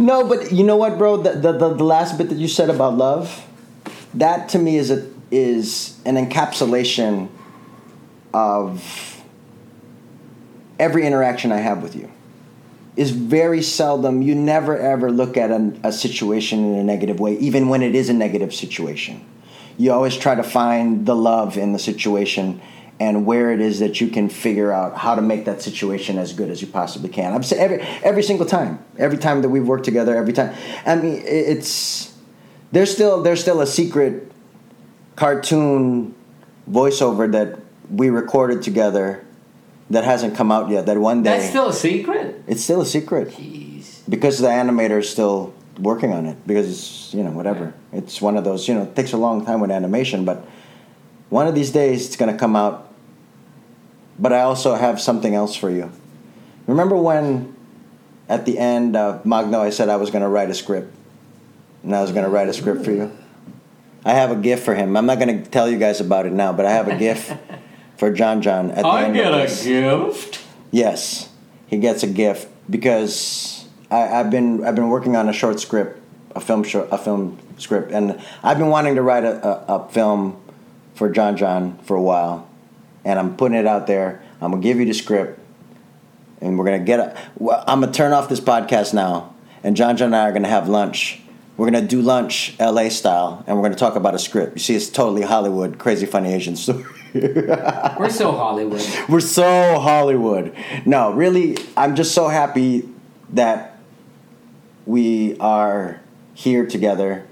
[0.00, 1.20] no, but you know what, bro?
[1.20, 3.44] The, the the the last bit that you said about love,
[4.16, 7.28] that to me is a is an encapsulation
[8.32, 9.20] of
[10.78, 12.10] every interaction I have with you.
[12.94, 14.20] Is very seldom.
[14.20, 17.94] You never ever look at an, a situation in a negative way, even when it
[17.94, 19.24] is a negative situation.
[19.78, 22.60] You always try to find the love in the situation
[23.00, 26.34] and where it is that you can figure out how to make that situation as
[26.34, 27.32] good as you possibly can.
[27.32, 30.54] I'm saying every every single time, every time that we've worked together, every time.
[30.84, 32.14] I mean, it's
[32.72, 34.31] there's still there's still a secret
[35.16, 36.14] cartoon
[36.70, 37.58] voiceover that
[37.90, 39.24] we recorded together
[39.90, 40.86] that hasn't come out yet.
[40.86, 41.38] That one day.
[41.38, 42.42] that's still a secret?
[42.46, 43.28] It's still a secret.
[43.28, 44.00] Jeez.
[44.08, 47.74] Because the animator is still working on it because it's you know whatever.
[47.92, 50.46] It's one of those you know it takes a long time with animation but
[51.30, 52.92] one of these days it's going to come out
[54.18, 55.90] but i also have something else for you.
[56.66, 57.56] Remember when
[58.28, 60.94] at the end of magno i said i was going to write a script
[61.82, 63.10] and i was going to write a script for you
[64.04, 66.32] i have a gift for him i'm not going to tell you guys about it
[66.32, 67.32] now but i have a gift
[67.96, 70.42] for jon jon at the i end get of a gift
[70.72, 71.28] Yes,
[71.66, 76.00] he gets a gift because I, I've been I've been working on a short script,
[76.34, 79.88] a film short, a film script, and I've been wanting to write a, a, a
[79.90, 80.40] film
[80.94, 82.48] for Jon Jon for a while,
[83.04, 84.22] and I'm putting it out there.
[84.40, 85.38] I'm gonna give you the script,
[86.40, 87.00] and we're gonna get.
[87.00, 90.32] A, well, I'm gonna turn off this podcast now, and Jon Jon and I are
[90.32, 91.20] gonna have lunch.
[91.56, 94.54] We're gonna do lunch LA style, and we're gonna talk about a script.
[94.54, 96.84] You see, it's totally Hollywood, crazy funny Asian story.
[97.14, 98.82] We're so Hollywood.
[99.06, 100.56] We're so Hollywood.
[100.86, 102.88] No, really, I'm just so happy
[103.34, 103.78] that
[104.86, 106.00] we are
[106.34, 107.26] here together,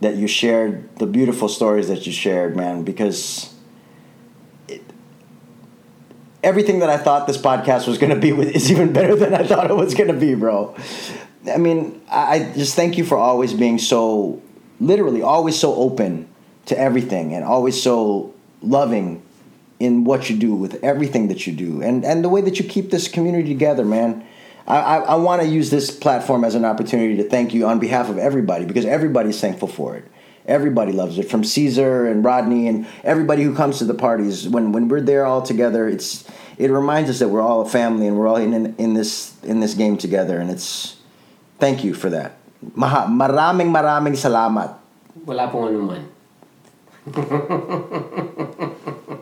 [0.00, 3.54] that you shared the beautiful stories that you shared, man, because
[4.68, 4.82] it,
[6.42, 9.34] everything that I thought this podcast was going to be with is even better than
[9.34, 10.76] I thought it was going to be, bro.
[11.50, 14.40] I mean, I just thank you for always being so,
[14.80, 16.28] literally, always so open
[16.66, 19.22] to everything and always so loving
[19.80, 22.64] in what you do with everything that you do and, and the way that you
[22.64, 24.24] keep this community together, man.
[24.66, 27.80] I, I, I want to use this platform as an opportunity to thank you on
[27.80, 30.04] behalf of everybody because everybody's thankful for it.
[30.46, 34.48] Everybody loves it, from Caesar and Rodney and everybody who comes to the parties.
[34.48, 36.28] When when we're there all together, it's
[36.58, 39.36] it reminds us that we're all a family and we're all in, in, in this
[39.44, 40.38] in this game together.
[40.38, 40.96] And it's
[41.62, 42.42] Thank you for that.
[42.74, 44.82] Maha, maraming maraming salamat.
[45.22, 46.02] Wala pong anuman.